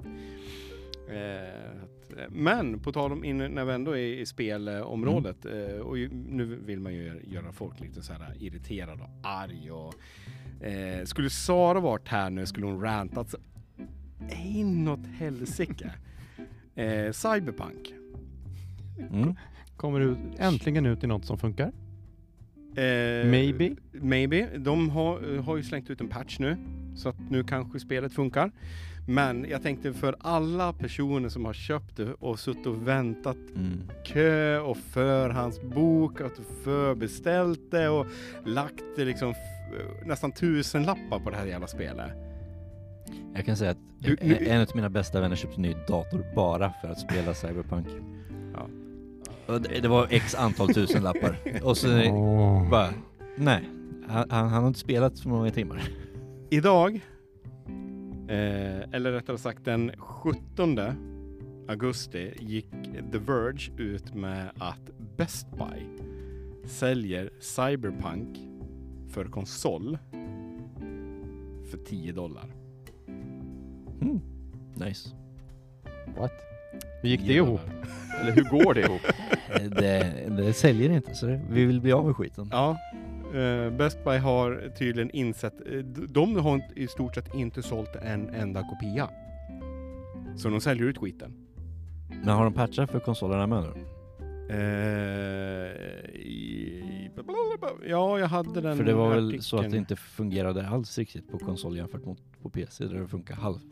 [1.09, 1.81] Eh,
[2.29, 6.45] men på tal om in, när vi ändå är i spelområdet eh, och ju, nu
[6.45, 9.93] vill man ju göra folk lite så här irriterade och arg och
[10.65, 13.37] eh, skulle Sara varit här nu skulle hon rantat så
[14.45, 15.91] inåt helsike.
[16.75, 17.93] eh, Cyberpunk.
[19.11, 19.35] Mm.
[19.77, 21.71] Kommer ut, äntligen ut i något som funkar.
[22.75, 23.75] Eh, Maybe.
[23.91, 24.49] Maybe.
[24.57, 26.57] De har, har ju slängt ut en patch nu.
[26.95, 28.51] Så att nu kanske spelet funkar.
[29.07, 33.81] Men jag tänkte för alla personer som har köpt det och suttit och väntat Mm.
[34.05, 38.05] kö och förhandsbokat och förbeställt det och
[38.45, 39.33] lagt det liksom
[40.05, 42.11] nästan tusen lappar på det här jävla spelet.
[43.35, 46.25] Jag kan säga att Du- nu- en av mina bästa vänner köpte en ny dator
[46.35, 47.87] bara för att spela Cyberpunk.
[48.53, 48.67] Ja.
[49.59, 51.37] Det, det var x antal tusen lappar.
[51.63, 52.69] Och så Åh.
[52.69, 52.89] bara,
[53.37, 53.69] nej.
[54.07, 55.83] Han, han, han har inte spelat så många timmar.
[56.49, 56.99] Idag,
[58.27, 60.79] eh, eller rättare sagt den 17
[61.67, 62.71] augusti gick
[63.11, 65.83] The Verge ut med att Best Buy
[66.65, 68.37] säljer Cyberpunk
[69.09, 69.97] för konsol
[71.71, 72.45] för 10 dollar.
[74.01, 74.21] Mm.
[74.75, 75.09] Nice.
[76.17, 76.31] What?
[77.01, 77.61] Hur gick det 10 ihop?
[78.21, 79.01] Eller hur går det ihop?
[79.69, 82.49] Det, det säljer inte så det, vi vill bli av med skiten.
[82.51, 83.14] Ja, eh,
[83.77, 85.77] Best Buy har tydligen insett, eh,
[86.09, 89.09] de har i stort sett inte sålt en enda kopia.
[90.35, 91.33] Så de säljer ut skiten.
[92.09, 93.85] Men har de patchat för konsolerna med nu?
[94.49, 95.71] Eh,
[97.89, 101.31] ja, jag hade den För det var väl så att det inte fungerade alls riktigt
[101.31, 103.65] på konsol jämfört mot på PC där det funkar halvt.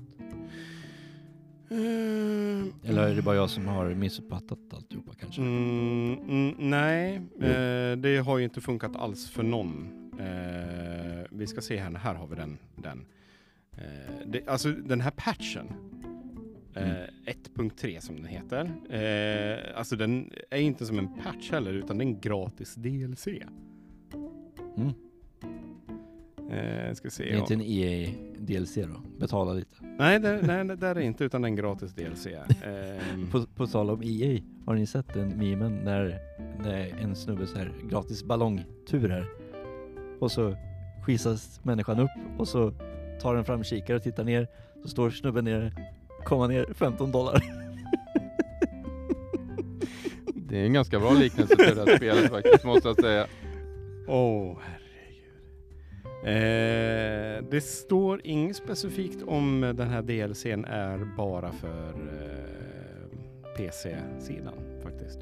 [1.73, 5.41] Eh, Eller är det bara jag som har missuppfattat alltihopa kanske?
[5.41, 9.87] Mm, mm, nej, eh, det har ju inte funkat alls för någon.
[10.19, 12.57] Eh, vi ska se här, här har vi den.
[12.75, 13.05] den.
[13.71, 15.67] Eh, det, alltså den här patchen,
[16.75, 17.05] eh, Mm.
[17.25, 22.03] 1.3 som den heter, eh, alltså den är inte som en patch heller utan det
[22.03, 23.27] är en gratis DLC.
[26.51, 27.23] Eh, ska se.
[27.23, 29.01] Det är inte en EA DLC då?
[29.19, 29.75] Betala lite.
[29.99, 32.27] Nej, det, nej, det där är inte utan en gratis DLC.
[32.27, 36.19] Ehm, På, på tal om EA, har ni sett den memen när,
[36.63, 39.25] när en snubbe så här gratis ballongtur här
[40.19, 40.55] och så
[41.05, 42.71] skissas människan upp och så
[43.21, 44.47] tar den fram kikare och tittar ner
[44.81, 45.71] så står snubben nere,
[46.25, 47.43] komma ner 15 dollar.
[50.35, 53.27] Det är en ganska bra liknelse till det här spelet faktiskt, måste jag säga.
[54.07, 54.82] Åh, herregud.
[56.25, 64.53] Eh, det står inget specifikt om den här DLCn är bara för eh, PC-sidan
[64.83, 65.19] faktiskt.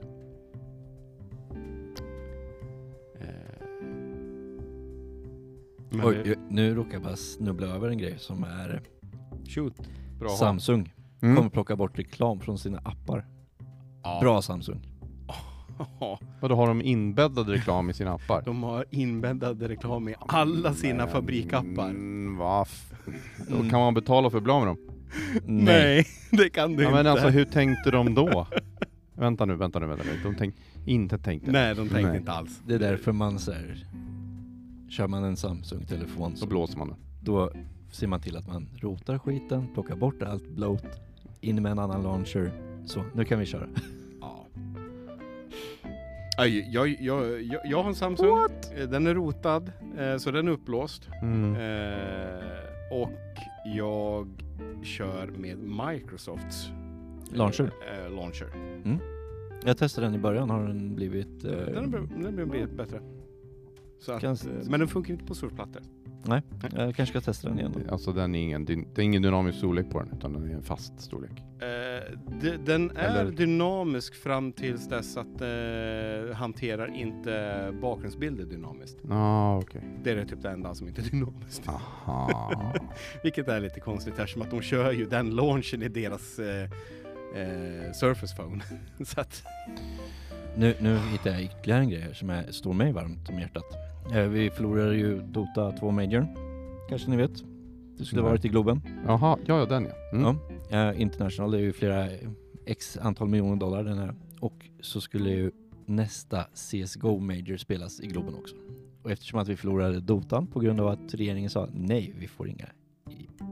[5.91, 8.82] Eh, Oj, det- nu råkar jag bara snubbla över en grej som är
[9.47, 9.74] shoot.
[10.20, 10.30] Bra.
[10.30, 10.93] Samsung.
[11.22, 11.36] Mm.
[11.36, 13.26] Kommer plocka bort reklam från sina appar.
[14.04, 14.20] Ja.
[14.22, 14.88] Bra Samsung.
[16.00, 18.42] Ja, Och då har de inbäddad reklam i sina appar?
[18.46, 21.90] de har inbäddad reklam i alla sina Men, fabrikappar.
[21.90, 22.94] Mm, vad f-
[23.50, 24.78] Då kan man betala för att bli av med dem?
[25.46, 26.98] Nej, det kan du Ja, inte.
[27.04, 28.48] men alltså hur tänkte de då?
[29.14, 30.20] vänta nu, vänta nu, vänta nu.
[30.24, 30.56] De tänk,
[30.86, 31.52] inte tänkte.
[31.52, 32.18] Nej, de tänkte Nej.
[32.18, 32.62] inte alls.
[32.68, 33.86] Det är därför man här,
[34.90, 36.98] Kör man en Samsung-telefon Så så blåser man den.
[37.22, 37.52] då
[37.92, 40.86] ser man till att man rotar skiten, plockar bort allt bloat,
[41.42, 42.52] in med en annan launcher.
[42.86, 43.68] Så, nu kan vi köra.
[46.38, 48.28] Jag, jag, jag, jag har en Samsung.
[48.78, 51.10] Eh, Den är rotad, eh, så den är upplåst.
[51.22, 51.56] Mm.
[51.56, 52.48] Eh,
[52.92, 53.12] och
[53.76, 54.28] jag
[54.84, 56.70] kör med Microsofts
[57.32, 57.72] Launcher.
[58.10, 58.48] Launcher.
[59.66, 61.42] Jag testade den i början, har den blivit...
[61.42, 63.00] Den har blivit- den har blivit bättre.
[64.00, 64.38] Så att, Kan-
[64.70, 65.82] men den funkar inte på surfplattor.
[66.26, 67.94] Jag kanske ska testa den igen då.
[67.94, 70.64] Alltså den är ingen, det är ingen dynamisk storlek på den utan den är en
[70.64, 71.32] fast storlek.
[71.62, 78.98] Eh, de, den är Eller- dynamisk fram tills dess att eh, hanterar inte bakgrundsbilder dynamiskt.
[79.10, 79.82] Ja, ah, okej.
[80.04, 81.68] Det är typ det enda som inte är dynamiskt.
[81.70, 82.74] Aha.
[83.24, 86.64] Vilket är lite konstigt eftersom att de kör ju den launchen i deras eh,
[87.36, 88.64] eh, Surface Phone.
[89.06, 89.44] Så att,
[90.58, 93.64] Nu, nu hittar jag ytterligare en grej som är, står mig varmt om hjärtat.
[94.14, 96.28] Eh, vi förlorade ju Dota 2 Major.
[96.89, 97.43] Kanske ni vet?
[97.97, 98.32] Det skulle Nej.
[98.32, 98.82] varit i Globen.
[99.06, 100.18] Jaha, ja, ja den ja.
[100.18, 100.38] Mm.
[100.70, 100.91] Ja.
[100.91, 102.08] Eh, International, det är ju flera
[102.66, 104.16] x antal miljoner dollar den här.
[104.39, 105.52] Och så skulle ju
[105.86, 108.56] nästa CSGO Major spelas i Globen också.
[109.04, 112.49] Och eftersom att vi förlorade Dotan på grund av att regeringen sa nej, vi får
[112.49, 112.68] inga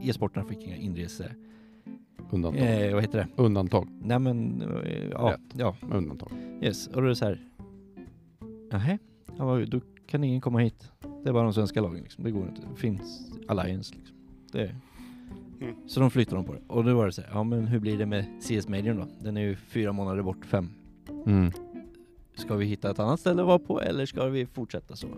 [0.02, 1.34] e-sporterna fick inga inrese...
[2.30, 2.86] Undantag.
[2.86, 3.42] Eh, vad heter det?
[3.42, 3.88] Undantag.
[4.02, 5.40] Nej men, eh, ja, Rätt.
[5.58, 6.32] ja, Undantag.
[6.62, 6.86] yes.
[6.86, 7.40] Och då är det så här.
[8.72, 8.98] Nähä,
[9.38, 10.90] ja, vad- då kan ingen komma hit.
[11.22, 12.24] Det är bara de svenska lagen liksom.
[12.24, 12.60] Det går inte.
[12.70, 14.16] Det finns Alliance liksom.
[14.52, 14.76] Det är.
[15.60, 15.74] Mm.
[15.86, 16.60] Så de flyttar dem på det.
[16.66, 19.06] Och då var det så här, ja men hur blir det med CS Major då?
[19.20, 20.68] Den är ju fyra månader bort, fem.
[21.26, 21.50] Mm.
[22.34, 25.08] Ska vi hitta ett annat ställe att vara på eller ska vi fortsätta så?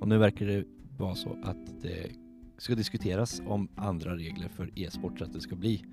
[0.00, 0.64] Och nu verkar det
[0.98, 2.10] vara så att det
[2.58, 5.84] ska diskuteras om andra regler för e-sport så att det ska bli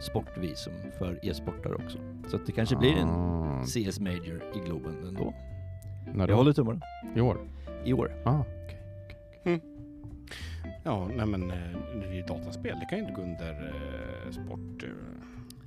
[0.00, 1.98] sportvisum för e-sportare också.
[2.28, 5.34] Så att det kanske blir en Ah, CS Major i Globen ändå.
[6.14, 6.34] När Jag då?
[6.34, 6.80] håller tummarna.
[7.16, 7.38] I år?
[7.84, 8.12] I år.
[8.24, 8.42] Ah.
[10.84, 11.56] ja, nej men eh,
[12.00, 12.76] det är ju dataspel.
[12.80, 13.72] Det kan ju inte gå under
[14.26, 14.82] eh, sport.
[14.82, 14.88] eh.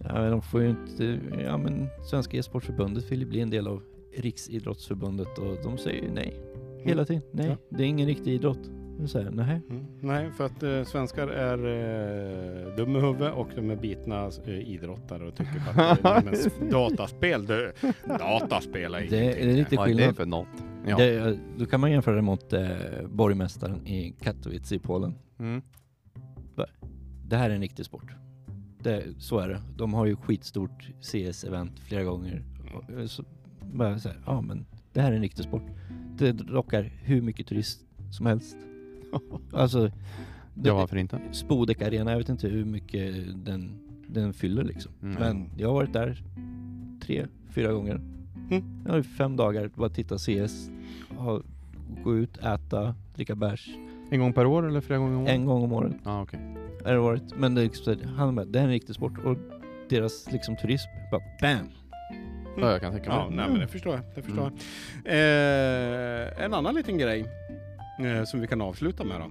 [0.03, 1.19] Ja, men de får ju inte...
[1.43, 3.82] Ja men Svenska e-sportförbundet vill ju bli en del av
[4.17, 6.39] Riksidrottsförbundet och de säger ju nej.
[6.84, 7.21] Hela tiden.
[7.32, 7.57] Nej, Ja.
[7.69, 8.69] det är ingen riktig idrott.
[8.98, 9.62] De säger nej.
[9.70, 9.86] Mm.
[10.02, 14.70] Nej, för att eh, svenskar är eh, dumma i huvudet och de är bitna eh,
[14.70, 16.24] idrottare och tycker att eh,
[16.60, 17.74] men dataspel, det,
[18.08, 19.56] dataspel är Det är ingenting.
[19.56, 20.16] lite Vad är det skillnad.
[20.16, 20.48] för något?
[20.88, 20.98] Ja.
[20.98, 22.68] Det, då kan man jämföra det mot eh,
[23.10, 25.14] borgmästaren i Katowice i Polen.
[25.39, 25.62] Mm.
[27.28, 28.12] Det här är en riktig sport.
[28.80, 29.62] Det, så är det.
[29.78, 32.43] De har ju skitstort CS-event flera gånger.
[32.76, 33.24] Och, eh, Så,
[33.62, 35.62] bara så här, ja men det här är en riktig sport.
[36.18, 37.82] Det lockar hur mycket turist
[38.12, 38.58] som helst.
[39.53, 39.91] Alltså,
[40.53, 41.20] det, Ja, varför inte?
[41.32, 43.72] Spodek Arena, jag vet inte hur mycket den,
[44.07, 44.91] den fyller liksom.
[45.01, 45.16] Mm.
[45.20, 46.24] Men jag har varit där
[47.01, 47.95] tre, fyra gånger.
[48.51, 48.63] Mm.
[48.86, 50.70] Jag har fem dagar, bara titta CS,
[51.18, 51.41] ha,
[52.03, 53.70] gå ut, äta, dricka bärs.
[54.09, 55.32] En gång per år eller flera gånger om året?
[55.34, 56.39] En gång om året Ja, okej.
[56.86, 57.24] har det varit.
[57.38, 59.38] Men det är, liksom, han bara, det är en riktig sport och
[59.89, 61.70] deras liksom turism, bara BAM!
[62.57, 63.36] Ja, jag kan tänka mig Ja, det.
[63.36, 64.03] nej men det förstår jag.
[64.16, 64.53] Det förstår Mm.
[65.03, 65.13] jag.
[65.13, 67.26] Eh, en annan liten grej
[68.00, 69.30] eh, som vi kan avsluta med då.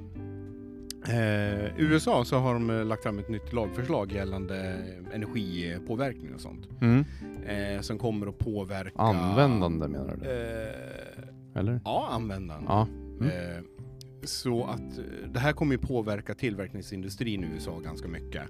[1.12, 4.56] Eh, USA så har de eh, lagt fram ett nytt lagförslag gällande
[5.12, 6.68] energipåverkning och sånt.
[6.80, 7.04] Mm.
[7.46, 9.02] Eh, som kommer att påverka...
[9.02, 10.30] Användande menar du?
[10.30, 11.80] Eh, Eller?
[11.84, 12.66] ja, användande.
[12.68, 12.88] Ja.
[13.20, 13.26] Mm.
[13.26, 13.62] Eh,
[14.24, 18.42] så att eh, det här kommer ju påverka tillverkningsindustrin i USA ganska mycket.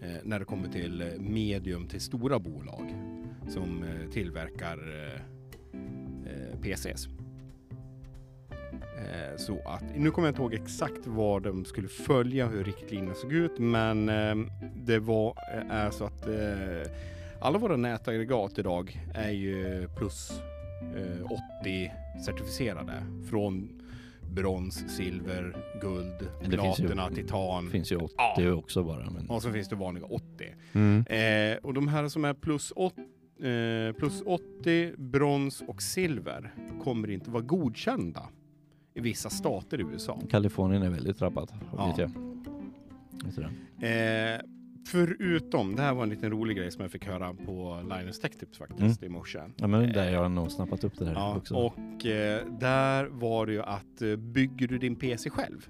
[0.00, 2.94] Eh, när det kommer till eh, medium till stora bolag
[3.48, 5.20] som eh, tillverkar eh,
[6.32, 7.08] eh, PCs.
[9.04, 13.14] Eh, så att, nu kommer jag inte ihåg exakt vad de skulle följa, hur riktlinjerna
[13.14, 14.34] såg ut, men eh,
[14.76, 16.92] det var, eh, är så att eh,
[17.40, 20.40] alla våra nätaggregat idag är ju plus
[20.96, 21.24] eh,
[21.62, 21.92] 80
[22.24, 22.92] certifierade
[23.30, 23.80] från
[24.34, 28.52] brons, silver, guld, Det finns ju- platina, titan Det finns ju 80 Ja.
[28.52, 29.10] också bara.
[29.10, 30.24] Men och så finns det vanliga 80.
[30.72, 31.04] Mm.
[31.06, 32.94] Eh, och de här som är plus, åt,
[33.42, 38.22] eh, plus 80, brons och silver kommer inte vara godkända
[38.94, 40.18] i vissa stater i USA.
[40.30, 41.52] Kalifornien är väldigt drabbat.
[41.76, 41.86] Ja.
[41.86, 42.10] Vet jag.
[43.24, 44.40] Vet?
[44.40, 44.46] Eh,
[44.86, 48.32] Förutom, det här var en liten rolig grej som jag fick höra på Linus Tech
[48.38, 49.38] Tips faktiskt i morse.
[49.56, 51.54] Ja men där jag har nog snappat upp det här Ja, också.
[51.54, 55.68] och eh, där var det ju att eh, bygger du din PC själv?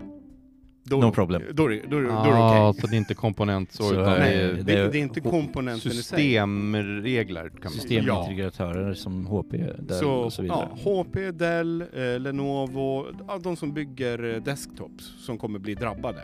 [0.87, 1.43] Då, No problem.
[1.49, 2.81] Då då är det, då är det Ja, okej.
[2.81, 5.03] så det är inte komponent så, Så utan Nej, är det, det är det är
[5.03, 7.73] inte komponenten systemregler kan man.
[7.73, 10.69] Systemintegratörer som HP, Dell Så, och så vidare.
[10.85, 16.21] ja, HP, Dell, eh, Lenovo, ja, de som bygger eh, desktops som kommer bli drabbade.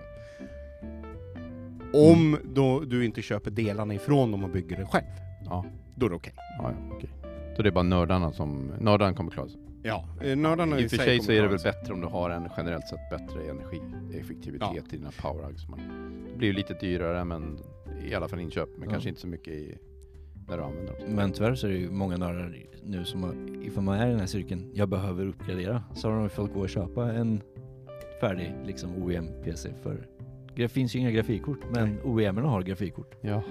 [1.94, 5.04] Om då du inte köper delarna ifrån dem och bygger det själv,
[5.44, 6.32] Ja, då är det okej.
[6.58, 7.10] ja, ja okej.
[7.56, 9.60] Så det är bara nördarna som, nördarna kommer klara sig.
[9.82, 12.30] Ja, eh, nördarna I och för sig så är det väl bättre om du har
[12.30, 14.82] en generellt sett bättre energieffektivitet Ja.
[14.92, 15.68] i dina powerhugs.
[15.68, 15.80] Man-
[16.32, 17.58] Det blir ju lite dyrare men
[18.04, 18.90] i alla fall inköp, men Ja.
[18.90, 19.78] kanske inte så mycket i,
[20.48, 21.02] när du använder dem.
[21.14, 23.34] Men tyvärr så är det ju många nördar nu som, har,
[23.66, 26.60] ifall man är i den här cirkeln, jag behöver uppgradera, så har de fått gå
[26.60, 27.40] och köpa en
[28.20, 30.06] färdig liksom OEM-PC för
[30.60, 33.14] det finns ju inga grafikkort, men OEM-erna har grafikkort.
[33.20, 33.42] Jaha.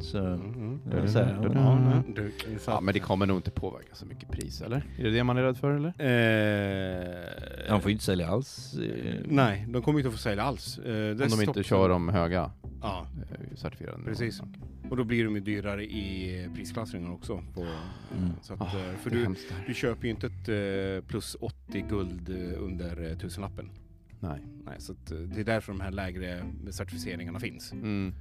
[0.00, 1.00] Så Mm, mm.
[1.02, 2.02] vill säga, Ja,
[2.58, 4.76] så Ja men det kommer nog inte påverka så mycket pris eller?
[4.98, 5.88] Är det det man är rädd för eller?
[5.88, 8.74] Eh, de får ju inte sälja alls.
[8.78, 10.78] eh, Nej, de kommer inte att få sälja alls.
[10.78, 12.50] Eh, Om de inte kör dem höga
[12.82, 14.02] Ja, eh, certifierade.
[14.04, 14.40] Precis.
[14.40, 14.52] Okej.
[14.90, 17.42] och då blir de ju dyrare i prisklassningen också.
[17.54, 18.30] På, Mm.
[18.42, 18.68] så att, eh,
[19.02, 19.36] för du, här.
[19.66, 22.28] du köper ju inte ett plus 80 guld
[22.58, 23.68] under tusenlappen.
[24.22, 24.40] Nej.
[24.64, 27.72] Nej, så eh, det är därför de här lägre certifieringarna finns.
[27.72, 28.14] Mm.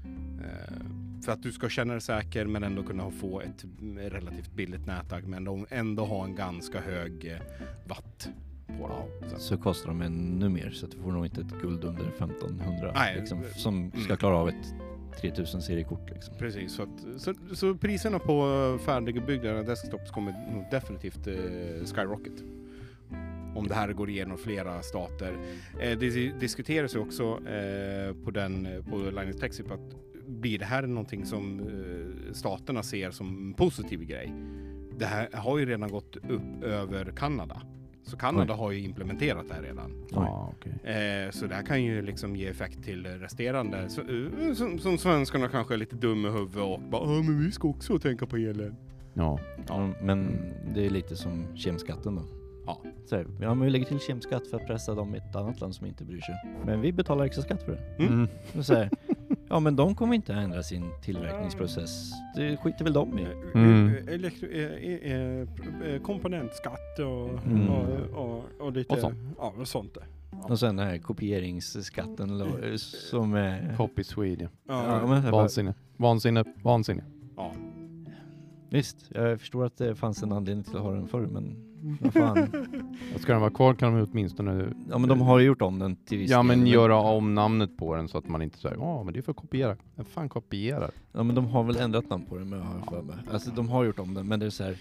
[0.43, 4.53] Eh, för att du ska känna dig säker men ändå kunna få ett mm, relativt
[4.53, 7.37] billigt nätverk men ändå, ändå ha en ganska hög eh,
[7.87, 8.29] watt
[8.79, 9.29] på dem.
[9.39, 12.91] Så kostar de ännu mer, så att du får nog inte ett guld under 1500
[12.95, 13.51] Nej, liksom, mm.
[13.53, 14.73] som ska klara av ett
[15.21, 16.09] 3000 seriekort.
[16.09, 16.33] Liksom.
[16.37, 20.33] Precis, så, att, så, så priserna på färdigbyggda desktops kommer
[20.71, 22.43] definitivt eh, skyrocket.
[23.55, 25.33] Om det här går igenom flera stater.
[25.81, 29.95] Eh, det diskuteras ju också eh, på, den, på Linus Tech att
[30.27, 34.33] blir det här någonting som eh, staterna ser som en positiv grej?
[34.99, 37.61] Det här har ju redan gått upp över Kanada.
[38.03, 38.57] Så Kanada Oj.
[38.59, 40.05] har ju implementerat det här redan.
[40.11, 40.71] Ja, okej.
[40.95, 43.89] Eh, så det här kan ju liksom ge effekt till resterande.
[43.89, 47.39] Så, eh, som, som svenskarna kanske är lite dumma i huvudet och bara "Ja, men
[47.39, 48.75] vi ska också tänka på elen.
[49.13, 49.39] Ja.
[49.67, 50.27] Ja, men
[50.75, 52.21] det är lite som kemskatten då.
[52.66, 52.82] Ja.
[53.05, 55.62] Så här, ja, men vi lägger till kemskatt för att pressa dem i ett annat
[55.62, 56.36] land som inte bryr sig.
[56.66, 58.03] Men vi betalar extra skatt för det.
[58.03, 58.14] Mm.
[58.53, 58.64] Mm.
[58.64, 58.89] Så här,
[59.49, 62.12] ja men de kommer inte ändra sin tillverkningsprocess.
[62.36, 63.28] Det skiter väl de i.
[63.53, 63.88] Mm.
[64.07, 65.47] Eh, Elektro, eh, eh, eh,
[65.93, 67.70] eh, komponentskatt och, Mm.
[67.70, 69.16] och, och, och lite Och sånt.
[69.38, 70.03] Ja, och sånt där.
[70.43, 73.76] Och sen den här kopieringsskatten lo- som är...
[73.78, 74.49] Copy Sweden.
[74.68, 75.74] Ja, Vansinne.
[75.97, 76.43] Vansinne.
[76.64, 77.03] Vansinne.
[77.38, 77.51] ja.
[78.70, 81.55] visst, jag förstår att det fanns en anledning till att ha den förr men
[82.01, 82.47] vad fan.
[83.19, 85.95] Ska den vara kvar kan de åtminstone Ja men de har ju gjort om den
[85.95, 88.75] till viss Ja del, men göra om namnet på den så att man inte säger
[88.75, 89.77] ja men det är för att kopiera.
[89.95, 90.91] Vem fan kopierar?
[91.11, 93.15] Ja men de har väl ändrat namn på den med har jag för mig.
[93.32, 94.75] Alltså de har gjort om den men det är så här,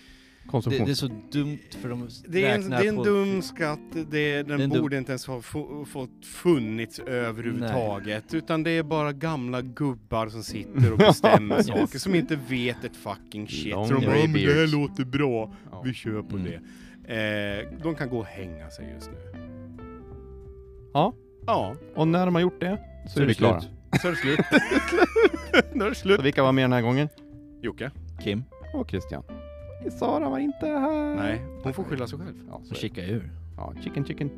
[0.52, 3.04] det, det är så dumt för de Det är en, det är en på...
[3.04, 8.34] dum skatt, det, den är en dum- borde inte ens ha få, fått funnits överhuvudtaget.
[8.34, 12.96] Utan det är bara gamla gubbar som sitter och bestämmer saker som inte vet ett
[12.96, 13.72] fucking shit.
[13.72, 15.82] Long Så de bara, grey "Ja, men det här beards." låter bra, Ja.
[15.84, 16.50] vi kör på Mm.
[16.50, 16.60] det.
[17.10, 19.16] Eh, de kan gå och hänga sig just nu.
[20.94, 21.12] Ja.
[21.46, 23.60] Ja, Och när de har gjort det så, är vi klara.
[24.02, 24.38] så är det slut.
[25.72, 26.20] Nu är det Så slut.
[26.24, 27.08] vilka var med den här gången?
[27.60, 27.90] Jocke?
[28.20, 28.44] Kim
[28.74, 29.22] Och Christian.
[29.98, 31.14] Sara var inte här.
[31.16, 32.34] Nej, hon får skylla sig själv.
[32.48, 32.74] Ja, så och är det.
[32.80, 33.30] kika ur.
[33.56, 34.30] ja chicken chicken.